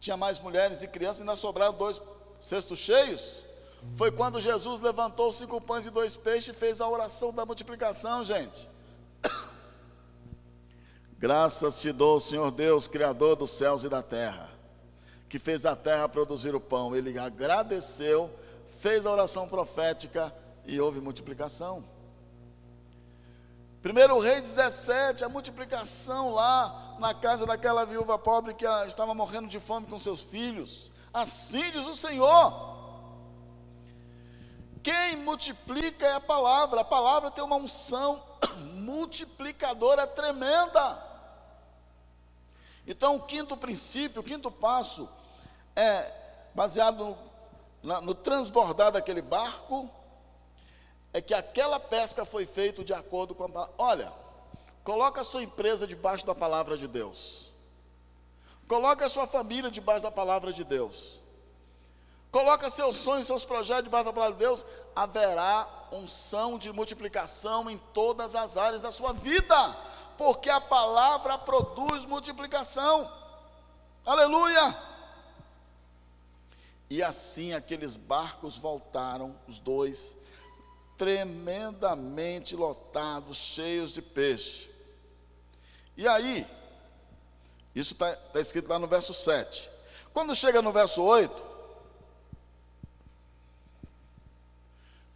tinha 0.00 0.16
mais 0.16 0.40
mulheres 0.40 0.82
e 0.82 0.88
crianças, 0.88 1.18
e 1.18 1.20
ainda 1.20 1.36
sobraram 1.36 1.74
dois 1.74 2.00
cestos 2.40 2.78
cheios? 2.78 3.44
Foi 3.94 4.10
quando 4.10 4.40
Jesus 4.40 4.80
levantou 4.80 5.30
cinco 5.30 5.60
pães 5.60 5.84
e 5.84 5.90
dois 5.90 6.16
peixes 6.16 6.56
e 6.56 6.58
fez 6.58 6.80
a 6.80 6.88
oração 6.88 7.30
da 7.30 7.44
multiplicação, 7.44 8.24
gente. 8.24 8.66
Graças 11.18 11.78
te 11.82 11.92
dou, 11.92 12.18
Senhor 12.18 12.50
Deus, 12.50 12.88
Criador 12.88 13.36
dos 13.36 13.50
céus 13.50 13.84
e 13.84 13.90
da 13.90 14.02
terra, 14.02 14.48
que 15.28 15.38
fez 15.38 15.66
a 15.66 15.76
terra 15.76 16.08
produzir 16.08 16.54
o 16.54 16.60
pão. 16.60 16.96
Ele 16.96 17.18
agradeceu, 17.18 18.30
fez 18.80 19.04
a 19.04 19.12
oração 19.12 19.46
profética 19.46 20.34
e 20.64 20.80
houve 20.80 21.02
multiplicação. 21.02 21.84
Primeiro 23.86 24.18
rei 24.18 24.40
17, 24.40 25.24
a 25.24 25.28
multiplicação 25.28 26.34
lá 26.34 26.96
na 26.98 27.14
casa 27.14 27.46
daquela 27.46 27.86
viúva 27.86 28.18
pobre 28.18 28.52
que 28.52 28.66
estava 28.84 29.14
morrendo 29.14 29.46
de 29.46 29.60
fome 29.60 29.86
com 29.86 29.96
seus 29.96 30.22
filhos. 30.22 30.90
Assim 31.14 31.70
diz 31.70 31.86
o 31.86 31.94
Senhor. 31.94 32.52
Quem 34.82 35.18
multiplica 35.18 36.04
é 36.04 36.14
a 36.14 36.20
palavra. 36.20 36.80
A 36.80 36.84
palavra 36.84 37.30
tem 37.30 37.44
uma 37.44 37.54
unção 37.54 38.20
multiplicadora 38.74 40.04
tremenda. 40.04 41.00
Então, 42.88 43.14
o 43.14 43.22
quinto 43.22 43.56
princípio, 43.56 44.20
o 44.20 44.24
quinto 44.24 44.50
passo 44.50 45.08
é 45.76 46.12
baseado 46.56 47.16
no, 47.84 48.00
no 48.00 48.14
transbordar 48.16 48.90
daquele 48.90 49.22
barco, 49.22 49.88
é 51.16 51.20
que 51.22 51.32
aquela 51.32 51.80
pesca 51.80 52.26
foi 52.26 52.44
feita 52.44 52.84
de 52.84 52.92
acordo 52.92 53.34
com 53.34 53.44
a 53.44 53.48
palavra. 53.48 53.74
Olha, 53.78 54.12
coloca 54.84 55.22
a 55.22 55.24
sua 55.24 55.42
empresa 55.42 55.86
debaixo 55.86 56.26
da 56.26 56.34
palavra 56.34 56.76
de 56.76 56.86
Deus. 56.86 57.50
Coloca 58.68 59.06
a 59.06 59.08
sua 59.08 59.26
família 59.26 59.70
debaixo 59.70 60.02
da 60.02 60.10
palavra 60.10 60.52
de 60.52 60.62
Deus. 60.62 61.22
Coloca 62.30 62.68
seus 62.68 62.98
sonhos, 62.98 63.26
seus 63.26 63.46
projetos 63.46 63.84
debaixo 63.84 64.04
da 64.04 64.12
palavra 64.12 64.34
de 64.34 64.44
Deus. 64.44 64.66
Haverá 64.94 65.66
unção 65.90 66.58
de 66.58 66.70
multiplicação 66.70 67.70
em 67.70 67.78
todas 67.94 68.34
as 68.34 68.58
áreas 68.58 68.82
da 68.82 68.92
sua 68.92 69.14
vida 69.14 69.56
porque 70.18 70.50
a 70.50 70.60
palavra 70.60 71.38
produz 71.38 72.04
multiplicação. 72.04 73.10
Aleluia! 74.04 74.76
E 76.90 77.02
assim 77.02 77.54
aqueles 77.54 77.96
barcos 77.96 78.58
voltaram, 78.58 79.34
os 79.48 79.58
dois, 79.58 80.14
tremendamente 80.96 82.56
lotados, 82.56 83.36
cheios 83.36 83.92
de 83.92 84.02
peixe. 84.02 84.70
E 85.96 86.06
aí, 86.06 86.46
isso 87.74 87.92
está 87.92 88.14
tá 88.14 88.40
escrito 88.40 88.68
lá 88.68 88.78
no 88.78 88.86
verso 88.86 89.12
7. 89.12 89.68
Quando 90.12 90.34
chega 90.34 90.62
no 90.62 90.72
verso 90.72 91.02
8, 91.02 91.44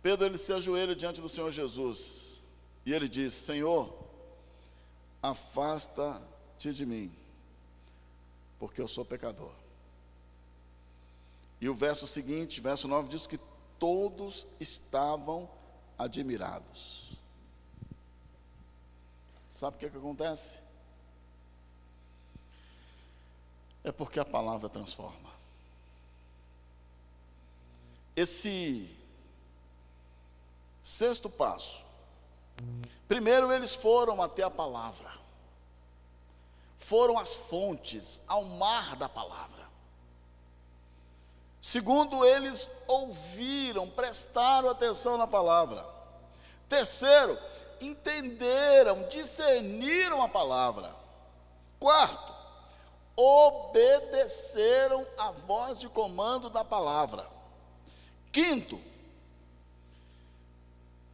Pedro 0.03 0.27
ele 0.27 0.39
se 0.39 0.53
ajoelha 0.53 0.95
diante 0.95 1.21
do 1.21 1.29
Senhor 1.29 1.51
Jesus 1.51 2.41
e 2.85 2.93
ele 2.93 3.09
diz: 3.09 3.35
Senhor, 3.35 3.93
afasta-te 5.23 6.73
de 6.73 6.87
mim, 6.87 7.13
porque 8.59 8.81
eu 8.81 8.89
sou 8.89 9.05
pecador. 9.05 9.53
E 11.61 11.69
o 11.69 11.75
verso 11.75 12.07
seguinte, 12.07 12.61
verso 12.61 12.89
9, 12.89 13.09
diz 13.09 13.27
que 13.27 13.39
todos 13.79 14.47
estavam 14.59 15.49
admirados. 16.03 17.13
Sabe 19.51 19.77
o 19.77 19.79
que, 19.79 19.87
é 19.87 19.91
que 19.91 19.97
acontece? 19.97 20.61
É 23.83 23.93
porque 23.93 24.19
a 24.21 24.25
palavra 24.25 24.69
transforma. 24.69 25.31
Esse 28.17 28.95
sexto 30.83 31.29
passo 31.31 31.91
Primeiro 33.09 33.51
eles 33.53 33.75
foram 33.75 34.23
até 34.23 34.43
a 34.43 34.51
palavra. 34.51 35.11
foram 36.77 37.19
as 37.19 37.35
fontes 37.35 38.21
ao 38.27 38.43
mar 38.45 38.97
da 38.97 39.09
palavra. 39.09 39.60
Segundo, 41.61 42.25
eles 42.25 42.71
ouviram, 42.87 43.89
prestaram 43.89 44.71
atenção 44.71 45.19
na 45.19 45.27
palavra. 45.27 45.87
Terceiro, 46.69 47.39
entenderam, 47.81 49.03
discerniram 49.09 50.23
a 50.23 50.29
palavra. 50.29 50.95
Quarto, 51.79 52.35
obedeceram 53.17 55.07
a 55.19 55.31
voz 55.33 55.79
de 55.79 55.89
comando 55.89 56.49
da 56.49 56.65
palavra. 56.65 57.29
Quinto, 58.33 58.81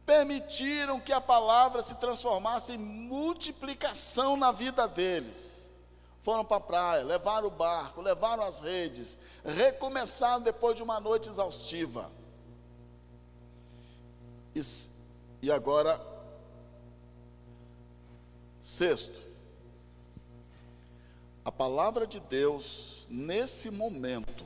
permitiram 0.05 1.01
que 1.01 1.11
a 1.11 1.19
palavra 1.19 1.81
se 1.81 1.95
transformasse 1.95 2.73
em 2.73 2.77
multiplicação 2.77 4.37
na 4.37 4.53
vida 4.53 4.87
deles. 4.87 5.56
Foram 6.27 6.43
para 6.43 6.57
a 6.57 6.59
praia, 6.59 7.03
levaram 7.05 7.47
o 7.47 7.49
barco, 7.49 8.01
levaram 8.01 8.43
as 8.43 8.59
redes, 8.59 9.17
recomeçaram 9.45 10.43
depois 10.43 10.75
de 10.75 10.83
uma 10.83 10.99
noite 10.99 11.29
exaustiva. 11.29 12.11
E, 14.53 14.59
e 15.41 15.49
agora, 15.49 16.05
sexto, 18.59 19.17
a 21.45 21.51
palavra 21.53 22.05
de 22.05 22.19
Deus, 22.19 23.07
nesse 23.09 23.71
momento, 23.71 24.43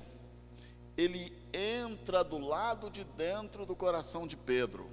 ele 0.96 1.36
entra 1.52 2.24
do 2.24 2.38
lado 2.38 2.92
de 2.92 3.04
dentro 3.04 3.66
do 3.66 3.76
coração 3.76 4.28
de 4.28 4.38
Pedro 4.38 4.88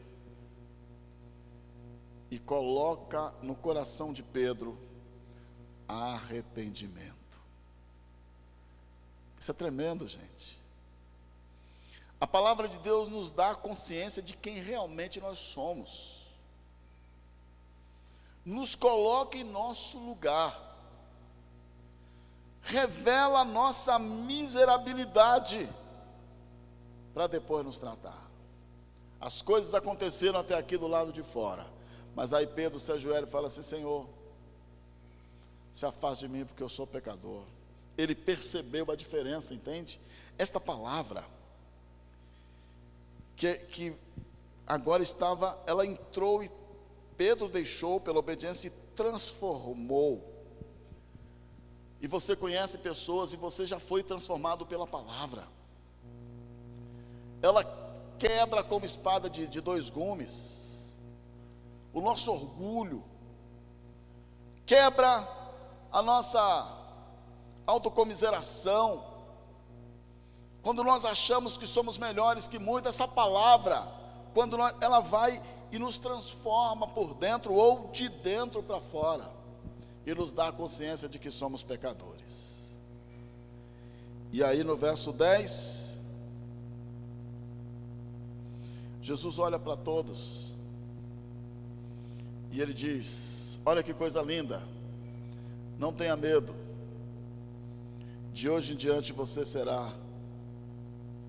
e 2.30 2.38
coloca 2.38 3.34
no 3.42 3.54
coração 3.54 4.10
de 4.10 4.22
Pedro 4.22 4.87
arrependimento. 5.88 7.16
Isso 9.40 9.50
é 9.50 9.54
tremendo, 9.54 10.06
gente. 10.06 10.58
A 12.20 12.26
palavra 12.26 12.68
de 12.68 12.78
Deus 12.78 13.08
nos 13.08 13.30
dá 13.30 13.54
consciência 13.54 14.20
de 14.22 14.36
quem 14.36 14.60
realmente 14.60 15.20
nós 15.20 15.38
somos. 15.38 16.26
Nos 18.44 18.74
coloca 18.74 19.38
em 19.38 19.44
nosso 19.44 19.98
lugar. 19.98 20.66
Revela 22.60 23.40
a 23.40 23.44
nossa 23.44 23.98
miserabilidade 23.98 25.68
para 27.14 27.26
depois 27.26 27.64
nos 27.64 27.78
tratar. 27.78 28.28
As 29.20 29.40
coisas 29.40 29.74
aconteceram 29.74 30.40
até 30.40 30.54
aqui 30.56 30.76
do 30.76 30.86
lado 30.86 31.12
de 31.12 31.22
fora. 31.22 31.66
Mas 32.14 32.32
aí 32.32 32.46
Pedro 32.46 32.80
se 32.80 32.90
ajoelha 32.90 33.26
e 33.26 33.30
fala 33.30 33.46
assim: 33.46 33.62
Senhor, 33.62 34.08
se 35.72 35.84
afaste 35.86 36.26
de 36.26 36.32
mim 36.32 36.44
porque 36.44 36.62
eu 36.62 36.68
sou 36.68 36.86
pecador. 36.86 37.42
Ele 37.96 38.14
percebeu 38.14 38.90
a 38.90 38.96
diferença, 38.96 39.54
entende? 39.54 40.00
Esta 40.36 40.60
palavra, 40.60 41.24
que, 43.36 43.54
que 43.54 43.96
agora 44.66 45.02
estava, 45.02 45.58
ela 45.66 45.84
entrou 45.84 46.42
e 46.42 46.50
Pedro 47.16 47.48
deixou 47.48 48.00
pela 48.00 48.18
obediência 48.18 48.68
e 48.68 48.70
transformou. 48.94 50.22
E 52.00 52.06
você 52.06 52.36
conhece 52.36 52.78
pessoas 52.78 53.32
e 53.32 53.36
você 53.36 53.66
já 53.66 53.80
foi 53.80 54.02
transformado 54.02 54.64
pela 54.64 54.86
palavra. 54.86 55.48
Ela 57.42 57.64
quebra 58.18 58.62
como 58.62 58.84
espada 58.84 59.28
de, 59.28 59.48
de 59.48 59.60
dois 59.60 59.90
gumes 59.90 60.58
o 61.92 62.00
nosso 62.00 62.30
orgulho, 62.30 63.02
quebra 64.66 65.26
a 65.92 66.02
nossa 66.02 66.78
autocomiseração. 67.66 69.04
Quando 70.62 70.82
nós 70.82 71.04
achamos 71.04 71.56
que 71.56 71.66
somos 71.66 71.98
melhores 71.98 72.48
que 72.48 72.58
muito, 72.58 72.88
essa 72.88 73.06
palavra, 73.06 73.86
quando 74.34 74.56
nós, 74.56 74.74
ela 74.80 75.00
vai 75.00 75.42
e 75.70 75.78
nos 75.78 75.98
transforma 75.98 76.88
por 76.88 77.14
dentro 77.14 77.54
ou 77.54 77.88
de 77.90 78.08
dentro 78.08 78.62
para 78.62 78.80
fora, 78.80 79.30
e 80.06 80.14
nos 80.14 80.32
dá 80.32 80.48
a 80.48 80.52
consciência 80.52 81.08
de 81.08 81.18
que 81.18 81.30
somos 81.30 81.62
pecadores. 81.62 82.76
E 84.32 84.42
aí 84.42 84.64
no 84.64 84.76
verso 84.76 85.12
10, 85.12 86.00
Jesus 89.02 89.38
olha 89.38 89.58
para 89.58 89.76
todos, 89.76 90.52
e 92.50 92.60
ele 92.60 92.72
diz: 92.72 93.58
Olha 93.64 93.82
que 93.82 93.92
coisa 93.92 94.22
linda, 94.22 94.62
não 95.78 95.92
tenha 95.92 96.16
medo, 96.16 96.54
de 98.32 98.48
hoje 98.48 98.72
em 98.72 98.76
diante 98.76 99.12
você 99.12 99.44
será 99.44 99.92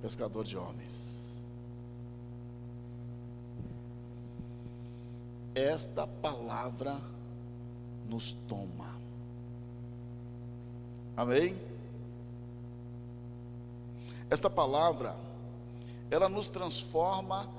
pescador 0.01 0.43
de 0.43 0.57
homens. 0.57 1.39
Esta 5.53 6.07
palavra 6.07 6.99
nos 8.07 8.31
toma. 8.31 8.97
Amém? 11.15 11.62
Esta 14.29 14.49
palavra, 14.49 15.15
ela 16.09 16.29
nos 16.29 16.49
transforma 16.49 17.49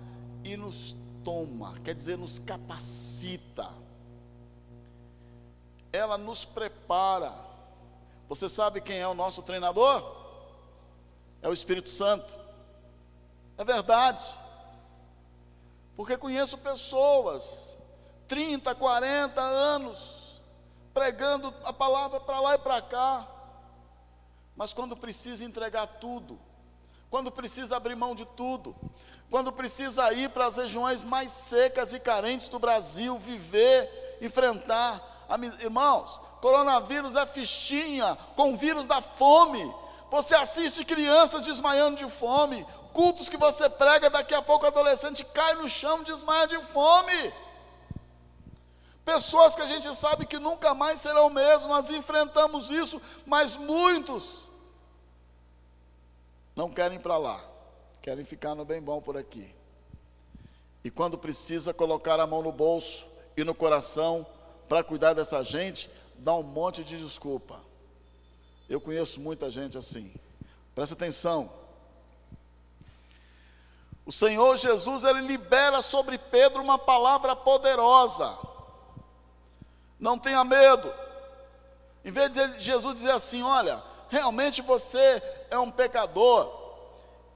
e 0.42 0.56
nos 0.56 0.96
toma, 1.22 1.74
quer 1.84 1.94
dizer, 1.94 2.16
nos 2.16 2.38
capacita, 2.38 3.68
ela 5.92 6.16
nos 6.16 6.44
prepara. 6.44 7.32
Você 8.28 8.48
sabe 8.48 8.80
quem 8.80 8.98
é 8.98 9.08
o 9.08 9.14
nosso 9.14 9.42
treinador? 9.42 10.16
É 11.42 11.48
o 11.48 11.52
Espírito 11.52 11.90
Santo. 11.90 12.32
É 13.58 13.64
verdade. 13.64 14.24
Porque 15.96 16.16
conheço 16.16 16.56
pessoas, 16.58 17.78
30, 18.28 18.74
40 18.74 19.40
anos, 19.40 20.40
pregando 20.94 21.52
a 21.64 21.72
palavra 21.72 22.20
para 22.20 22.40
lá 22.40 22.54
e 22.54 22.58
para 22.58 22.80
cá, 22.80 23.28
mas 24.56 24.72
quando 24.72 24.96
precisa 24.96 25.44
entregar 25.44 25.86
tudo, 25.86 26.38
quando 27.10 27.30
precisa 27.30 27.76
abrir 27.76 27.96
mão 27.96 28.14
de 28.14 28.24
tudo, 28.24 28.74
quando 29.28 29.52
precisa 29.52 30.12
ir 30.12 30.30
para 30.30 30.46
as 30.46 30.56
regiões 30.56 31.02
mais 31.02 31.30
secas 31.30 31.92
e 31.92 32.00
carentes 32.00 32.48
do 32.48 32.58
Brasil, 32.58 33.18
viver, 33.18 34.18
enfrentar. 34.20 35.09
Irmãos, 35.60 36.20
coronavírus 36.40 37.14
é 37.14 37.26
fichinha 37.26 38.16
com 38.34 38.52
o 38.52 38.56
vírus 38.56 38.86
da 38.86 39.00
fome. 39.00 39.74
Você 40.10 40.34
assiste 40.34 40.84
crianças 40.84 41.44
desmaiando 41.44 41.96
de 41.96 42.08
fome, 42.10 42.66
cultos 42.92 43.28
que 43.28 43.36
você 43.36 43.68
prega, 43.70 44.10
daqui 44.10 44.34
a 44.34 44.42
pouco 44.42 44.64
o 44.64 44.68
adolescente 44.68 45.24
cai 45.24 45.54
no 45.54 45.68
chão, 45.68 46.02
desmaia 46.02 46.46
de 46.48 46.58
fome. 46.58 47.32
Pessoas 49.04 49.54
que 49.54 49.62
a 49.62 49.66
gente 49.66 49.94
sabe 49.94 50.26
que 50.26 50.38
nunca 50.38 50.74
mais 50.74 51.00
serão 51.00 51.30
mesmo, 51.30 51.68
nós 51.68 51.90
enfrentamos 51.90 52.70
isso, 52.70 53.00
mas 53.24 53.56
muitos 53.56 54.50
não 56.54 56.70
querem 56.70 56.98
ir 56.98 57.00
para 57.00 57.16
lá, 57.16 57.42
querem 58.02 58.24
ficar 58.24 58.54
no 58.54 58.64
bem 58.64 58.82
bom 58.82 59.00
por 59.00 59.16
aqui. 59.16 59.54
E 60.82 60.90
quando 60.90 61.16
precisa 61.16 61.72
colocar 61.72 62.18
a 62.18 62.26
mão 62.26 62.42
no 62.42 62.52
bolso 62.52 63.06
e 63.36 63.44
no 63.44 63.54
coração 63.54 64.26
para 64.70 64.84
cuidar 64.84 65.14
dessa 65.14 65.42
gente, 65.42 65.90
dá 66.14 66.32
um 66.32 66.44
monte 66.44 66.84
de 66.84 66.96
desculpa. 66.96 67.60
Eu 68.68 68.80
conheço 68.80 69.18
muita 69.18 69.50
gente 69.50 69.76
assim. 69.76 70.14
Presta 70.76 70.94
atenção. 70.94 71.50
O 74.06 74.12
Senhor 74.12 74.56
Jesus, 74.56 75.02
ele 75.02 75.22
libera 75.22 75.82
sobre 75.82 76.16
Pedro 76.18 76.62
uma 76.62 76.78
palavra 76.78 77.34
poderosa. 77.34 78.38
Não 79.98 80.16
tenha 80.16 80.44
medo. 80.44 80.94
Em 82.04 82.12
vez 82.12 82.30
de 82.30 82.60
Jesus 82.60 82.94
dizer 82.94 83.10
assim: 83.10 83.42
Olha, 83.42 83.82
realmente 84.08 84.62
você 84.62 85.20
é 85.50 85.58
um 85.58 85.72
pecador, 85.72 86.48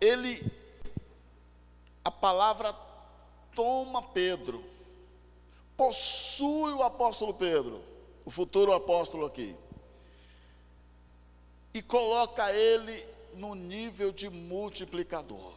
ele, 0.00 0.52
a 2.04 2.12
palavra 2.12 2.72
toma 3.56 4.02
Pedro, 4.02 4.64
possui 5.76 6.72
o 6.72 6.82
apóstolo 6.82 7.34
Pedro, 7.34 7.82
o 8.24 8.30
futuro 8.30 8.72
apóstolo 8.72 9.26
aqui, 9.26 9.56
e 11.72 11.82
coloca 11.82 12.52
ele 12.52 13.04
no 13.34 13.54
nível 13.54 14.12
de 14.12 14.30
multiplicador. 14.30 15.52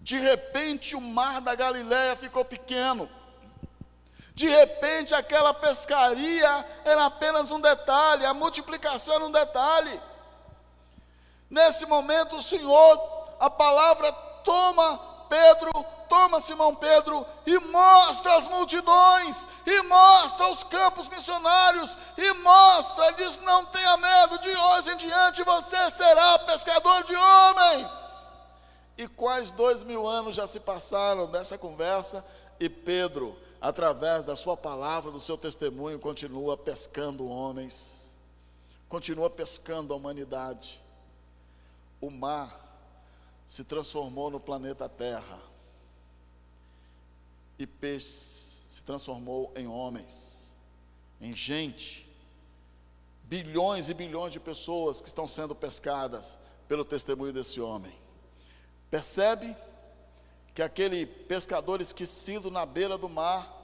De 0.00 0.18
repente 0.18 0.96
o 0.96 1.00
mar 1.00 1.40
da 1.40 1.54
Galiléia 1.54 2.16
ficou 2.16 2.44
pequeno. 2.44 3.08
De 4.34 4.48
repente, 4.48 5.16
aquela 5.16 5.52
pescaria 5.52 6.64
era 6.84 7.06
apenas 7.06 7.50
um 7.50 7.60
detalhe, 7.60 8.24
a 8.24 8.32
multiplicação 8.32 9.16
era 9.16 9.26
um 9.26 9.32
detalhe. 9.32 10.00
Nesse 11.50 11.86
momento, 11.86 12.36
o 12.36 12.42
Senhor, 12.42 13.34
a 13.40 13.50
palavra 13.50 14.12
toma 14.44 15.07
Pedro, 15.28 15.70
toma 16.08 16.40
Simão 16.40 16.74
Pedro 16.74 17.24
e 17.46 17.58
mostra 17.58 18.36
as 18.36 18.48
multidões, 18.48 19.46
e 19.66 19.82
mostra 19.82 20.48
os 20.48 20.62
campos 20.64 21.08
missionários, 21.08 21.96
e 22.16 22.32
mostra, 22.34 23.12
diz: 23.12 23.38
não 23.40 23.66
tenha 23.66 23.96
medo, 23.96 24.38
de 24.38 24.48
hoje 24.48 24.92
em 24.92 24.96
diante 24.96 25.42
você 25.44 25.90
será 25.90 26.38
pescador 26.40 27.04
de 27.04 27.14
homens. 27.14 28.08
E 28.96 29.06
quais 29.06 29.50
dois 29.52 29.84
mil 29.84 30.08
anos 30.08 30.34
já 30.34 30.46
se 30.46 30.60
passaram 30.60 31.26
dessa 31.26 31.56
conversa, 31.56 32.24
e 32.58 32.68
Pedro, 32.68 33.38
através 33.60 34.24
da 34.24 34.34
sua 34.34 34.56
palavra, 34.56 35.10
do 35.10 35.20
seu 35.20 35.38
testemunho, 35.38 35.98
continua 35.98 36.56
pescando 36.56 37.28
homens, 37.28 38.16
continua 38.88 39.30
pescando 39.30 39.92
a 39.92 39.96
humanidade. 39.96 40.82
O 42.00 42.10
mar 42.10 42.67
se 43.48 43.64
transformou 43.64 44.30
no 44.30 44.38
planeta 44.38 44.86
Terra. 44.88 45.42
E 47.58 47.66
peixes 47.66 48.62
se 48.68 48.82
transformou 48.82 49.50
em 49.56 49.66
homens, 49.66 50.54
em 51.18 51.34
gente. 51.34 52.06
Bilhões 53.24 53.88
e 53.88 53.94
bilhões 53.94 54.32
de 54.32 54.38
pessoas 54.38 55.00
que 55.00 55.08
estão 55.08 55.26
sendo 55.26 55.54
pescadas 55.54 56.38
pelo 56.68 56.84
testemunho 56.84 57.32
desse 57.32 57.60
homem. 57.60 57.92
Percebe 58.90 59.56
que 60.54 60.62
aquele 60.62 61.06
pescador 61.06 61.80
esquecido 61.80 62.50
na 62.50 62.66
beira 62.66 62.98
do 62.98 63.08
mar, 63.08 63.54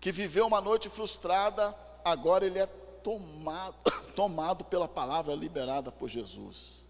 que 0.00 0.12
viveu 0.12 0.46
uma 0.46 0.60
noite 0.60 0.88
frustrada, 0.88 1.74
agora 2.04 2.44
ele 2.44 2.58
é 2.58 2.66
tomado, 2.66 3.76
tomado 4.14 4.64
pela 4.64 4.86
palavra 4.86 5.34
liberada 5.34 5.90
por 5.90 6.08
Jesus. 6.08 6.85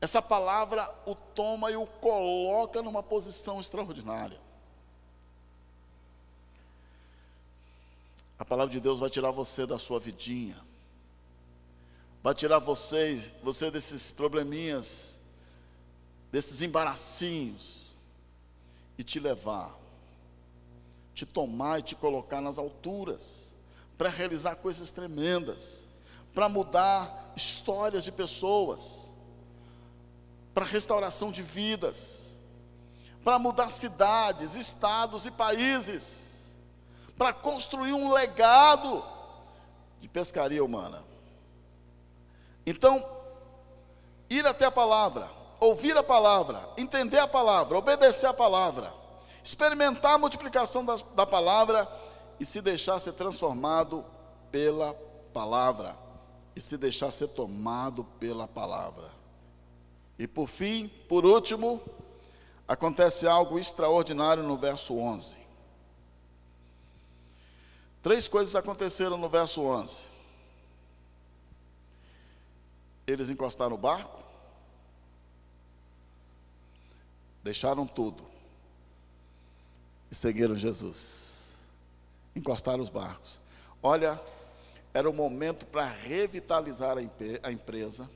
Essa 0.00 0.22
palavra 0.22 0.88
o 1.04 1.14
toma 1.14 1.70
e 1.70 1.76
o 1.76 1.86
coloca 1.86 2.82
numa 2.82 3.02
posição 3.02 3.60
extraordinária. 3.60 4.40
A 8.38 8.44
palavra 8.44 8.70
de 8.70 8.78
Deus 8.78 9.00
vai 9.00 9.10
tirar 9.10 9.32
você 9.32 9.66
da 9.66 9.78
sua 9.78 9.98
vidinha, 9.98 10.56
vai 12.22 12.32
tirar 12.32 12.60
você, 12.60 13.32
você 13.42 13.68
desses 13.68 14.12
probleminhas, 14.12 15.18
desses 16.30 16.62
embaracinhos, 16.62 17.96
e 18.96 19.02
te 19.02 19.18
levar, 19.18 19.76
te 21.14 21.26
tomar 21.26 21.80
e 21.80 21.82
te 21.82 21.96
colocar 21.96 22.40
nas 22.40 22.58
alturas, 22.58 23.54
para 23.96 24.08
realizar 24.08 24.54
coisas 24.56 24.92
tremendas, 24.92 25.84
para 26.32 26.48
mudar 26.48 27.32
histórias 27.36 28.04
de 28.04 28.12
pessoas 28.12 29.07
para 30.58 30.66
restauração 30.66 31.30
de 31.30 31.40
vidas, 31.40 32.34
para 33.22 33.38
mudar 33.38 33.68
cidades, 33.68 34.56
estados 34.56 35.24
e 35.24 35.30
países, 35.30 36.56
para 37.16 37.32
construir 37.32 37.92
um 37.92 38.12
legado 38.12 39.04
de 40.00 40.08
pescaria 40.08 40.64
humana. 40.64 41.00
Então, 42.66 43.08
ir 44.28 44.44
até 44.48 44.64
a 44.64 44.70
palavra, 44.72 45.30
ouvir 45.60 45.96
a 45.96 46.02
palavra, 46.02 46.68
entender 46.76 47.20
a 47.20 47.28
palavra, 47.28 47.78
obedecer 47.78 48.26
a 48.26 48.34
palavra, 48.34 48.92
experimentar 49.44 50.14
a 50.14 50.18
multiplicação 50.18 50.84
da, 50.84 50.96
da 51.14 51.24
palavra 51.24 51.88
e 52.40 52.44
se 52.44 52.60
deixar 52.60 52.98
ser 52.98 53.12
transformado 53.12 54.04
pela 54.50 54.92
palavra, 55.32 55.96
e 56.56 56.60
se 56.60 56.76
deixar 56.76 57.12
ser 57.12 57.28
tomado 57.28 58.02
pela 58.18 58.48
palavra. 58.48 59.18
E 60.18 60.26
por 60.26 60.48
fim, 60.48 60.88
por 61.08 61.24
último, 61.24 61.80
acontece 62.66 63.26
algo 63.26 63.58
extraordinário 63.58 64.42
no 64.42 64.56
verso 64.56 64.96
11. 64.96 65.38
Três 68.02 68.26
coisas 68.26 68.56
aconteceram 68.56 69.16
no 69.16 69.28
verso 69.28 69.62
11. 69.62 70.06
Eles 73.06 73.30
encostaram 73.30 73.74
o 73.74 73.78
barco, 73.78 74.22
deixaram 77.42 77.86
tudo 77.86 78.24
e 80.10 80.14
seguiram 80.14 80.56
Jesus. 80.56 81.62
Encostaram 82.34 82.82
os 82.82 82.90
barcos. 82.90 83.40
Olha, 83.82 84.20
era 84.92 85.08
o 85.08 85.12
momento 85.12 85.64
para 85.66 85.86
revitalizar 85.86 86.96
a 87.42 87.52
empresa 87.52 88.10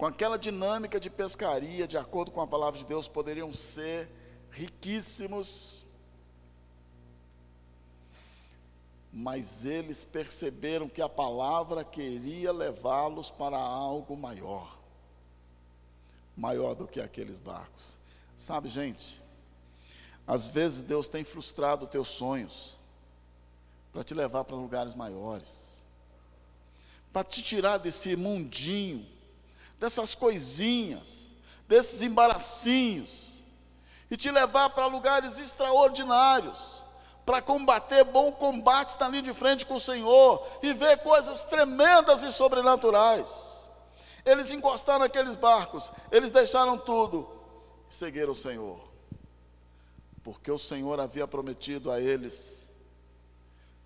com 0.00 0.06
aquela 0.06 0.38
dinâmica 0.38 0.98
de 0.98 1.10
pescaria, 1.10 1.86
de 1.86 1.98
acordo 1.98 2.30
com 2.30 2.40
a 2.40 2.46
palavra 2.46 2.78
de 2.78 2.86
Deus, 2.86 3.06
poderiam 3.06 3.52
ser 3.52 4.08
riquíssimos, 4.50 5.84
mas 9.12 9.66
eles 9.66 10.02
perceberam 10.02 10.88
que 10.88 11.02
a 11.02 11.08
palavra 11.08 11.84
queria 11.84 12.50
levá-los 12.50 13.30
para 13.30 13.58
algo 13.58 14.16
maior, 14.16 14.74
maior 16.34 16.74
do 16.74 16.88
que 16.88 16.98
aqueles 16.98 17.38
barcos. 17.38 17.98
Sabe, 18.38 18.70
gente, 18.70 19.20
às 20.26 20.46
vezes 20.46 20.80
Deus 20.80 21.10
tem 21.10 21.24
frustrado 21.24 21.86
teus 21.86 22.08
sonhos 22.08 22.78
para 23.92 24.02
te 24.02 24.14
levar 24.14 24.44
para 24.44 24.56
lugares 24.56 24.94
maiores, 24.94 25.84
para 27.12 27.22
te 27.22 27.42
tirar 27.42 27.76
desse 27.76 28.16
mundinho 28.16 29.19
dessas 29.80 30.14
coisinhas, 30.14 31.30
desses 31.66 32.02
embaracinhos, 32.02 33.30
e 34.10 34.16
te 34.16 34.30
levar 34.30 34.70
para 34.70 34.86
lugares 34.86 35.38
extraordinários, 35.38 36.84
para 37.24 37.40
combater 37.40 38.04
bom 38.04 38.30
combate 38.32 38.98
na 39.00 39.08
linha 39.08 39.22
de 39.22 39.32
frente 39.32 39.64
com 39.64 39.76
o 39.76 39.80
Senhor 39.80 40.46
e 40.62 40.74
ver 40.74 40.98
coisas 40.98 41.44
tremendas 41.44 42.22
e 42.22 42.32
sobrenaturais. 42.32 43.68
Eles 44.24 44.52
encostaram 44.52 45.04
aqueles 45.04 45.34
barcos, 45.34 45.90
eles 46.12 46.30
deixaram 46.30 46.76
tudo 46.76 47.30
e 47.88 47.94
seguiram 47.94 48.32
o 48.32 48.34
Senhor, 48.34 48.80
porque 50.22 50.50
o 50.50 50.58
Senhor 50.58 51.00
havia 51.00 51.26
prometido 51.26 51.90
a 51.90 52.00
eles 52.00 52.74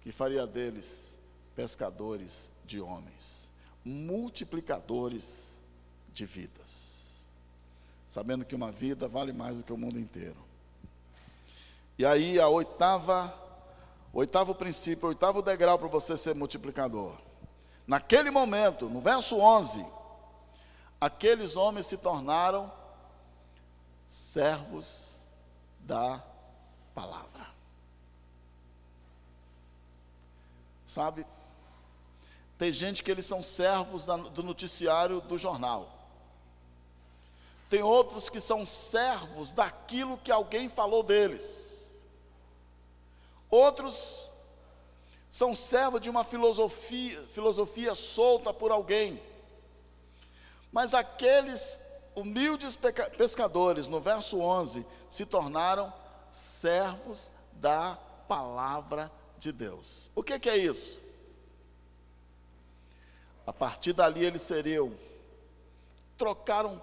que 0.00 0.10
faria 0.10 0.46
deles 0.46 1.18
pescadores 1.54 2.50
de 2.64 2.80
homens, 2.80 3.50
multiplicadores 3.84 5.53
de 6.14 6.24
vidas, 6.24 7.26
sabendo 8.08 8.44
que 8.44 8.54
uma 8.54 8.70
vida 8.70 9.08
vale 9.08 9.32
mais 9.32 9.56
do 9.56 9.62
que 9.64 9.72
o 9.72 9.76
mundo 9.76 9.98
inteiro. 9.98 10.36
E 11.98 12.06
aí 12.06 12.40
a 12.40 12.48
oitava, 12.48 13.34
oitavo 14.12 14.54
princípio, 14.54 15.08
oitavo 15.08 15.42
degrau 15.42 15.78
para 15.78 15.88
você 15.88 16.16
ser 16.16 16.34
multiplicador. 16.34 17.18
Naquele 17.86 18.30
momento, 18.30 18.88
no 18.88 19.00
verso 19.00 19.36
11, 19.36 19.84
aqueles 21.00 21.56
homens 21.56 21.86
se 21.86 21.98
tornaram 21.98 22.72
servos 24.06 25.22
da 25.80 26.22
palavra. 26.94 27.46
Sabe? 30.86 31.26
Tem 32.56 32.70
gente 32.70 33.02
que 33.02 33.10
eles 33.10 33.26
são 33.26 33.42
servos 33.42 34.06
do 34.06 34.42
noticiário 34.42 35.20
do 35.20 35.36
jornal. 35.36 35.93
Tem 37.68 37.82
outros 37.82 38.28
que 38.28 38.40
são 38.40 38.64
servos 38.64 39.52
daquilo 39.52 40.18
que 40.18 40.30
alguém 40.30 40.68
falou 40.68 41.02
deles. 41.02 41.90
Outros 43.50 44.30
são 45.30 45.54
servos 45.54 46.00
de 46.00 46.08
uma 46.08 46.24
filosofia, 46.24 47.20
filosofia 47.32 47.94
solta 47.94 48.52
por 48.52 48.70
alguém. 48.70 49.20
Mas 50.70 50.94
aqueles 50.94 51.80
humildes 52.14 52.76
pescadores, 53.16 53.88
no 53.88 54.00
verso 54.00 54.40
11, 54.40 54.86
se 55.08 55.26
tornaram 55.26 55.92
servos 56.30 57.30
da 57.52 57.98
palavra 58.28 59.10
de 59.38 59.52
Deus. 59.52 60.10
O 60.14 60.22
que, 60.22 60.38
que 60.38 60.48
é 60.48 60.56
isso? 60.56 61.00
A 63.46 63.52
partir 63.52 63.92
dali 63.92 64.24
eles 64.24 64.42
seriam, 64.42 64.92
trocaram 66.16 66.82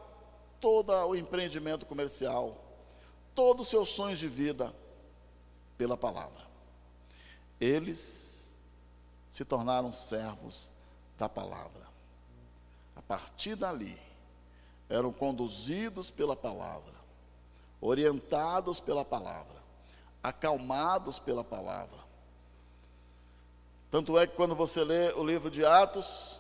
todo 0.62 0.93
o 0.93 1.16
empreendimento 1.16 1.86
comercial, 1.86 2.55
todos 3.34 3.64
os 3.64 3.70
seus 3.70 3.89
sonhos 3.89 4.20
de 4.20 4.28
vida 4.28 4.74
pela 5.78 5.97
palavra. 5.97 6.45
Eles 7.59 8.53
se 9.30 9.43
tornaram 9.43 9.91
servos 9.91 10.72
da 11.18 11.28
palavra. 11.28 11.82
A 12.95 13.01
partir 13.01 13.55
dali, 13.55 13.99
eram 14.88 15.12
conduzidos 15.12 16.12
pela 16.12 16.36
palavra, 16.36 16.93
orientados 17.80 18.80
pela 18.80 19.03
palavra, 19.03 19.55
acalmados 20.22 21.18
pela 21.18 21.43
palavra. 21.43 21.97
Tanto 23.89 24.18
é 24.18 24.28
que 24.28 24.36
quando 24.36 24.55
você 24.55 24.84
lê 24.84 25.12
o 25.14 25.24
livro 25.24 25.49
de 25.49 25.66
Atos, 25.66 26.39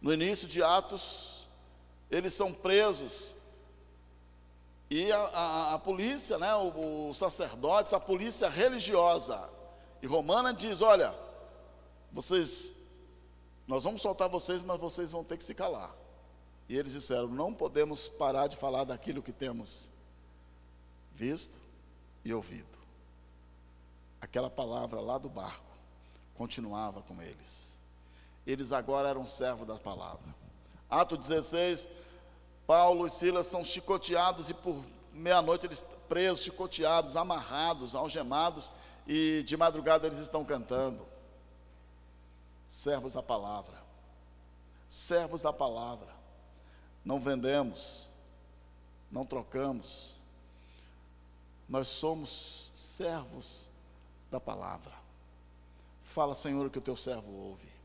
no 0.00 0.12
início 0.12 0.46
de 0.46 0.62
Atos, 0.62 1.35
eles 2.10 2.34
são 2.34 2.52
presos 2.52 3.34
E 4.88 5.10
a, 5.10 5.18
a, 5.18 5.74
a 5.74 5.78
polícia, 5.78 6.38
né, 6.38 6.54
os 6.54 7.16
sacerdotes, 7.16 7.92
a 7.92 8.00
polícia 8.00 8.48
religiosa. 8.48 9.48
E 10.00 10.06
Romana 10.06 10.54
diz: 10.54 10.80
olha, 10.80 11.12
vocês, 12.12 12.76
nós 13.66 13.82
vamos 13.82 14.00
soltar 14.00 14.28
vocês, 14.28 14.62
mas 14.62 14.80
vocês 14.80 15.10
vão 15.10 15.24
ter 15.24 15.36
que 15.36 15.44
se 15.44 15.54
calar. 15.54 15.92
E 16.68 16.76
eles 16.76 16.92
disseram: 16.92 17.28
não 17.28 17.52
podemos 17.52 18.08
parar 18.08 18.46
de 18.46 18.56
falar 18.56 18.84
daquilo 18.84 19.22
que 19.22 19.32
temos 19.32 19.90
visto 21.12 21.58
e 22.24 22.32
ouvido. 22.32 22.76
Aquela 24.20 24.50
palavra 24.50 25.00
lá 25.00 25.18
do 25.18 25.28
barco 25.28 25.66
continuava 26.34 27.02
com 27.02 27.20
eles. 27.20 27.76
Eles 28.46 28.70
agora 28.70 29.08
eram 29.08 29.26
servos 29.26 29.66
da 29.66 29.76
palavra. 29.76 30.45
Ato 30.88 31.16
16, 31.16 31.88
Paulo 32.66 33.06
e 33.06 33.10
Silas 33.10 33.46
são 33.46 33.64
chicoteados 33.64 34.50
e 34.50 34.54
por 34.54 34.84
meia-noite 35.12 35.66
eles 35.66 35.84
presos, 36.08 36.44
chicoteados, 36.44 37.16
amarrados, 37.16 37.94
algemados 37.94 38.70
e 39.06 39.42
de 39.44 39.56
madrugada 39.56 40.06
eles 40.06 40.18
estão 40.18 40.44
cantando. 40.44 41.06
Servos 42.68 43.14
da 43.14 43.22
palavra. 43.22 43.76
Servos 44.88 45.42
da 45.42 45.52
palavra. 45.52 46.14
Não 47.04 47.20
vendemos, 47.20 48.08
não 49.10 49.24
trocamos. 49.24 50.14
Nós 51.68 51.88
somos 51.88 52.70
servos 52.74 53.68
da 54.30 54.40
palavra. 54.40 54.92
Fala, 56.02 56.34
Senhor, 56.34 56.66
o 56.66 56.70
que 56.70 56.78
o 56.78 56.82
teu 56.82 56.96
servo 56.96 57.32
ouve. 57.32 57.75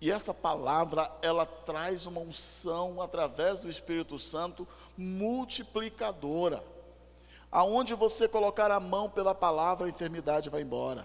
E 0.00 0.10
essa 0.10 0.32
palavra, 0.32 1.10
ela 1.20 1.44
traz 1.44 2.06
uma 2.06 2.20
unção 2.20 3.02
através 3.02 3.60
do 3.60 3.68
Espírito 3.68 4.18
Santo 4.18 4.66
multiplicadora. 4.96 6.64
Aonde 7.52 7.94
você 7.94 8.26
colocar 8.26 8.70
a 8.70 8.80
mão 8.80 9.10
pela 9.10 9.34
palavra, 9.34 9.86
a 9.86 9.90
enfermidade 9.90 10.48
vai 10.48 10.62
embora. 10.62 11.04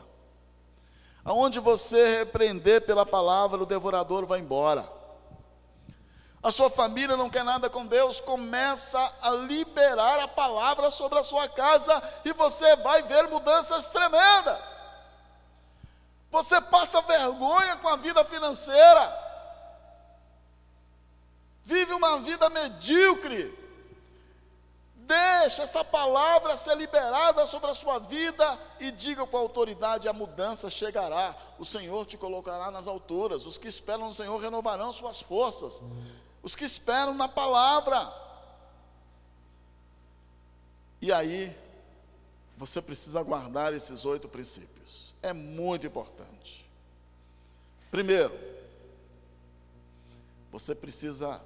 Aonde 1.26 1.60
você 1.60 2.20
repreender 2.20 2.86
pela 2.86 3.06
palavra, 3.06 3.62
o 3.62 3.66
devorador 3.66 4.26
vai 4.26 4.40
embora. 4.40 4.88
A 6.42 6.52
sua 6.52 6.70
família 6.70 7.18
não 7.18 7.30
quer 7.30 7.44
nada 7.44 7.70
com 7.70 7.88
Deus, 7.88 8.22
começa 8.22 9.00
a 9.20 9.32
liberar 9.32 10.20
a 10.20 10.28
palavra 10.28 10.92
sobre 10.92 11.18
a 11.18 11.24
sua 11.24 11.50
casa 11.50 12.02
e 12.24 12.32
você 12.34 12.76
vai 12.78 13.02
ver 13.02 13.28
mudanças 13.28 13.88
tremendas. 13.88 14.75
Você 16.36 16.60
passa 16.60 17.02
vergonha 17.02 17.78
com 17.78 17.88
a 17.88 17.96
vida 17.96 18.22
financeira. 18.26 19.04
Vive 21.64 21.94
uma 21.94 22.20
vida 22.20 22.50
medíocre. 22.50 23.58
Deixa 24.96 25.64
essa 25.64 25.82
palavra 25.82 26.58
ser 26.58 26.76
liberada 26.76 27.48
sobre 27.48 27.72
a 27.72 27.74
sua 27.74 28.00
vida 28.00 28.60
e 28.82 28.92
diga 28.92 29.26
com 29.26 29.38
a 29.38 29.40
autoridade: 29.40 30.10
a 30.10 30.14
mudança 30.14 30.70
chegará. 30.70 31.34
O 31.58 31.64
Senhor 31.64 32.06
te 32.06 32.18
colocará 32.18 32.70
nas 32.70 32.86
alturas. 32.86 33.46
Os 33.46 33.58
que 33.58 33.70
esperam 33.70 34.10
no 34.10 34.14
Senhor 34.14 34.38
renovarão 34.38 34.92
suas 34.92 35.22
forças. 35.22 35.82
Os 36.44 36.54
que 36.54 36.66
esperam 36.66 37.14
na 37.14 37.30
palavra. 37.30 38.14
E 41.02 41.14
aí, 41.14 41.56
você 42.58 42.82
precisa 42.82 43.24
guardar 43.24 43.74
esses 43.74 44.04
oito 44.04 44.28
princípios 44.28 45.05
é 45.26 45.34
muito 45.34 45.88
importante. 45.88 46.66
Primeiro, 47.90 48.38
você 50.52 50.76
precisa 50.76 51.42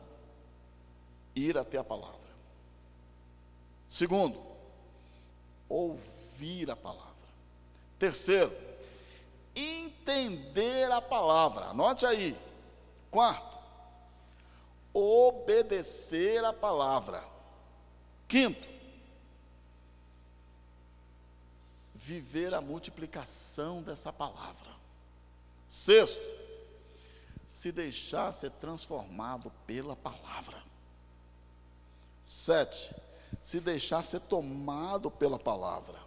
ir 1.36 1.58
até 1.58 1.78
a 1.78 1.84
palavra. 1.84 2.20
Segundo, 3.88 4.40
ouvir 5.68 6.70
a 6.70 6.76
palavra. 6.76 7.10
Terceiro, 7.98 8.52
entender 9.56 10.92
a 10.92 11.02
palavra. 11.02 11.66
Anote 11.68 12.06
aí. 12.06 12.38
Quarto, 13.10 13.58
obedecer 14.94 16.44
a 16.46 16.54
palavra. 16.54 17.24
Quinto, 18.28 18.69
viver 22.10 22.56
a 22.56 22.62
multiplicação 22.62 23.84
dessa 23.84 24.12
palavra. 24.12 24.72
Sexto, 25.70 26.20
se 27.48 27.72
deixar 27.72 28.32
ser 28.32 28.50
transformado 28.52 29.52
pela 29.68 29.96
palavra. 29.96 30.60
Sete, 32.24 32.96
se 33.44 33.60
deixar 33.60 34.02
ser 34.02 34.22
tomado 34.22 35.12
pela 35.12 35.38
palavra. 35.38 36.00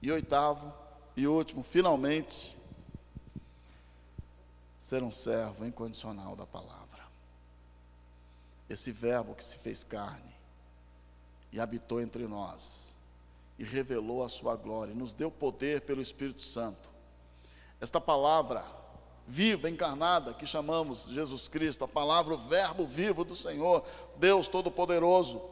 E 0.00 0.12
oitavo 0.12 0.72
e 1.16 1.26
último, 1.26 1.64
finalmente, 1.64 2.56
ser 4.78 5.02
um 5.02 5.10
servo 5.10 5.66
incondicional 5.66 6.36
da 6.36 6.46
palavra. 6.46 7.02
Esse 8.70 8.92
verbo 8.92 9.34
que 9.34 9.44
se 9.44 9.58
fez 9.58 9.82
carne 9.82 10.32
e 11.50 11.58
habitou 11.58 12.00
entre 12.00 12.28
nós 12.28 12.97
e 13.58 13.64
revelou 13.64 14.22
a 14.22 14.28
sua 14.28 14.54
glória, 14.54 14.94
nos 14.94 15.12
deu 15.12 15.30
poder 15.30 15.80
pelo 15.80 16.00
Espírito 16.00 16.42
Santo. 16.42 16.88
Esta 17.80 18.00
palavra 18.00 18.64
viva, 19.26 19.68
encarnada, 19.68 20.32
que 20.32 20.46
chamamos 20.46 21.06
Jesus 21.06 21.48
Cristo, 21.48 21.84
a 21.84 21.88
palavra, 21.88 22.34
o 22.34 22.38
Verbo 22.38 22.86
vivo 22.86 23.24
do 23.24 23.34
Senhor, 23.34 23.84
Deus 24.16 24.46
Todo-Poderoso. 24.48 25.42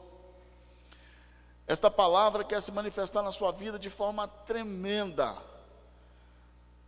Esta 1.67 1.91
palavra 1.91 2.45
quer 2.45 2.63
se 2.63 2.71
manifestar 2.71 3.23
na 3.23 3.33
sua 3.33 3.51
vida 3.51 3.79
de 3.79 3.91
forma 3.91 4.29
tremenda. 4.29 5.37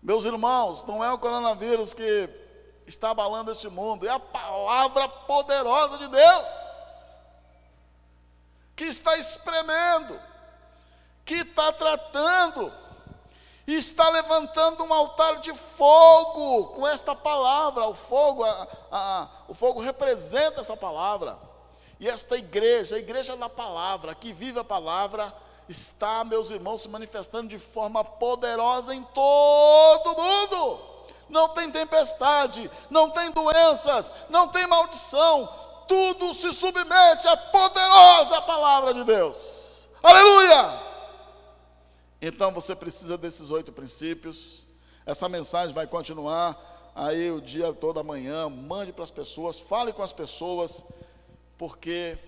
Meus 0.01 0.25
irmãos, 0.25 0.85
não 0.85 1.05
é 1.05 1.13
o 1.13 1.19
coronavírus 1.19 1.93
que 1.93 2.31
está 2.87 3.11
abalando 3.11 3.51
este 3.51 3.69
mundo, 3.69 4.07
é 4.07 4.11
a 4.11 4.21
palavra 4.21 5.09
poderosa 5.09 5.99
de 5.99 6.09
Deus 6.09 6.69
que 8.77 8.85
está 8.85 9.19
espremendo 9.19 10.19
que 11.29 11.35
está 11.35 11.71
tratando, 11.71 12.73
está 13.67 14.09
levantando 14.09 14.83
um 14.83 14.95
altar 14.95 15.41
de 15.41 15.53
fogo 15.53 16.69
com 16.69 16.89
esta 16.89 17.15
palavra. 17.15 17.87
O 17.87 17.93
fogo, 17.93 18.43
a, 18.43 18.67
a, 18.91 19.29
o 19.47 19.53
fogo 19.53 19.79
representa 19.79 20.63
essa 20.63 20.75
palavra. 20.75 21.39
E 22.01 22.09
esta 22.09 22.35
igreja, 22.39 22.97
a 22.97 22.99
igreja 22.99 23.37
da 23.37 23.51
palavra, 23.51 24.15
que 24.15 24.33
vive 24.33 24.59
a 24.59 24.65
palavra, 24.65 25.31
está, 25.69 26.25
meus 26.25 26.51
irmãos, 26.51 26.81
se 26.81 26.89
manifestando 26.89 27.49
de 27.49 27.59
forma 27.59 28.03
poderosa 28.03 28.95
em 28.95 29.03
todo 29.03 30.13
o 30.13 30.23
mundo. 30.23 30.81
Não 31.29 31.51
tem 31.51 31.71
tempestade, 31.71 32.71
não 32.89 33.11
tem 33.11 33.31
doenças, 33.33 34.15
não 34.31 34.49
tem 34.49 34.67
maldição, 34.67 35.47
tudo 35.87 36.33
se 36.33 36.55
submete 36.55 37.29
à 37.29 37.37
poderosa 37.37 38.41
palavra 38.41 38.95
de 38.95 39.05
Deus. 39.05 39.91
Aleluia! 40.03 40.88
Então 42.21 42.53
você 42.53 42.75
precisa 42.75 43.17
desses 43.17 43.51
oito 43.51 43.73
princípios. 43.73 44.67
Essa 45.07 45.29
mensagem 45.29 45.75
vai 45.75 45.87
continuar 45.87 46.93
aí 46.95 47.31
o 47.31 47.41
dia 47.41 47.73
todo 47.73 48.01
amanhã. 48.01 48.49
Mande 48.49 48.93
para 48.93 49.05
as 49.05 49.11
pessoas, 49.11 49.59
fale 49.59 49.93
com 49.93 50.03
as 50.03 50.13
pessoas, 50.13 50.85
porque 51.57 52.19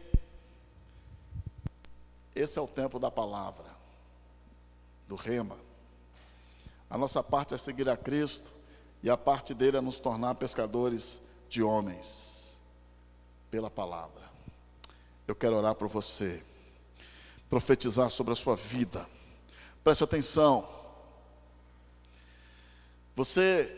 esse 2.34 2.58
é 2.58 2.62
o 2.62 2.68
tempo 2.68 2.98
da 2.98 3.10
palavra, 3.10 3.66
do 5.08 5.16
rema. 5.16 5.56
A 6.88 6.96
nossa 6.96 7.22
parte 7.22 7.54
é 7.54 7.58
seguir 7.58 7.88
a 7.88 7.96
Cristo 7.96 8.52
e 9.02 9.10
a 9.10 9.16
parte 9.16 9.54
dele 9.54 9.76
é 9.76 9.80
nos 9.80 9.98
tornar 9.98 10.34
pescadores 10.36 11.20
de 11.48 11.62
homens 11.62 12.58
pela 13.50 13.70
palavra. 13.70 14.22
Eu 15.26 15.34
quero 15.34 15.56
orar 15.56 15.74
por 15.74 15.88
você, 15.88 16.44
profetizar 17.48 18.08
sobre 18.10 18.32
a 18.32 18.36
sua 18.36 18.54
vida. 18.54 19.06
Preste 19.82 20.04
atenção. 20.04 20.68
Você 23.16 23.76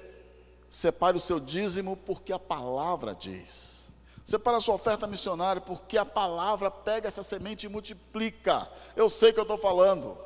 separe 0.68 1.16
o 1.16 1.20
seu 1.20 1.38
dízimo 1.38 1.96
porque 1.96 2.32
a 2.32 2.38
palavra 2.38 3.14
diz. 3.14 3.88
Separa 4.24 4.57
a 4.57 4.61
sua 4.61 4.74
oferta 4.74 5.07
missionária 5.07 5.61
porque 5.61 5.98
a 5.98 6.05
palavra 6.05 6.70
pega 6.70 7.09
essa 7.09 7.22
semente 7.22 7.66
e 7.66 7.68
multiplica. 7.68 8.68
Eu 8.96 9.09
sei 9.09 9.30
o 9.30 9.34
que 9.34 9.40
eu 9.40 9.42
estou 9.42 9.59
falando. 9.59 10.16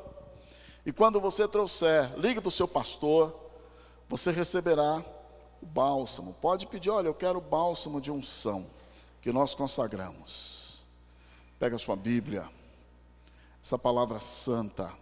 E 0.85 0.91
quando 0.91 1.19
você 1.19 1.47
trouxer, 1.47 2.17
ligue 2.17 2.39
para 2.39 2.47
o 2.47 2.51
seu 2.51 2.67
pastor, 2.67 3.35
você 4.07 4.31
receberá 4.31 5.03
o 5.61 5.65
bálsamo. 5.65 6.33
Pode 6.35 6.65
pedir, 6.67 6.89
olha, 6.89 7.07
eu 7.07 7.13
quero 7.13 7.39
o 7.39 7.41
bálsamo 7.41 7.99
de 7.99 8.11
unção 8.11 8.65
que 9.21 9.31
nós 9.31 9.53
consagramos. 9.53 10.81
Pega 11.59 11.75
a 11.75 11.79
sua 11.79 11.95
Bíblia, 11.95 12.47
essa 13.61 13.77
palavra 13.77 14.19
santa 14.19 14.93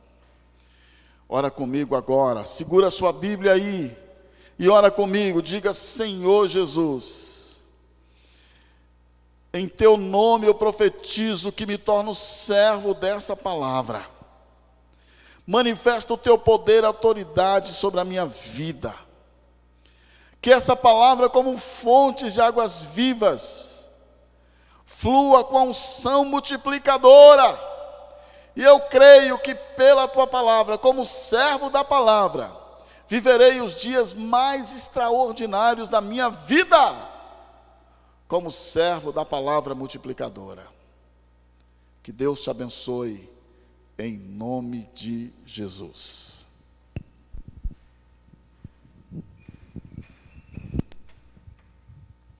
Ora 1.28 1.50
comigo 1.50 1.96
agora, 1.96 2.46
segura 2.46 2.88
a 2.88 2.92
sua 2.92 3.12
Bíblia 3.12 3.54
aí 3.54 4.06
e 4.58 4.70
ora 4.70 4.90
comigo, 4.90 5.42
diga: 5.42 5.74
Senhor 5.74 6.48
Jesus, 6.48 7.62
Em 9.54 9.70
teu 9.70 9.96
nome 9.96 10.46
eu 10.46 10.54
profetizo 10.54 11.52
que 11.52 11.66
me 11.66 11.78
torno 11.78 12.14
servo 12.14 12.94
dessa 12.94 13.36
palavra. 13.36 14.06
Manifesta 15.48 16.14
o 16.14 16.18
teu 16.18 16.38
poder 16.38 16.84
e 16.84 16.86
autoridade 16.86 17.70
sobre 17.70 18.00
a 18.00 18.04
minha 18.04 18.26
vida. 18.26 18.94
Que 20.42 20.52
essa 20.52 20.76
palavra, 20.76 21.30
como 21.30 21.58
fontes 21.58 22.34
de 22.34 22.42
águas 22.42 22.82
vivas, 22.82 23.88
flua 24.86 25.44
com 25.44 25.58
a 25.58 25.64
unção 25.64 26.26
multiplicadora. 26.26 27.75
E 28.56 28.64
eu 28.64 28.80
creio 28.82 29.38
que 29.38 29.54
pela 29.54 30.08
tua 30.08 30.26
palavra, 30.26 30.78
como 30.78 31.06
servo 31.06 31.70
da 31.70 31.84
palavra, 31.84 32.56
viverei 33.08 33.62
os 33.62 33.76
dias 33.76 34.14
mais 34.14 34.74
extraordinários 34.76 35.90
da 35.90 36.00
minha 36.02 36.30
vida 36.30 37.14
como 38.28 38.52
servo 38.52 39.12
da 39.12 39.24
palavra 39.24 39.76
multiplicadora. 39.76 40.66
Que 42.02 42.12
Deus 42.12 42.42
te 42.42 42.50
abençoe, 42.50 43.30
em 43.98 44.18
nome 44.18 44.90
de 44.94 45.32
Jesus. 45.46 46.35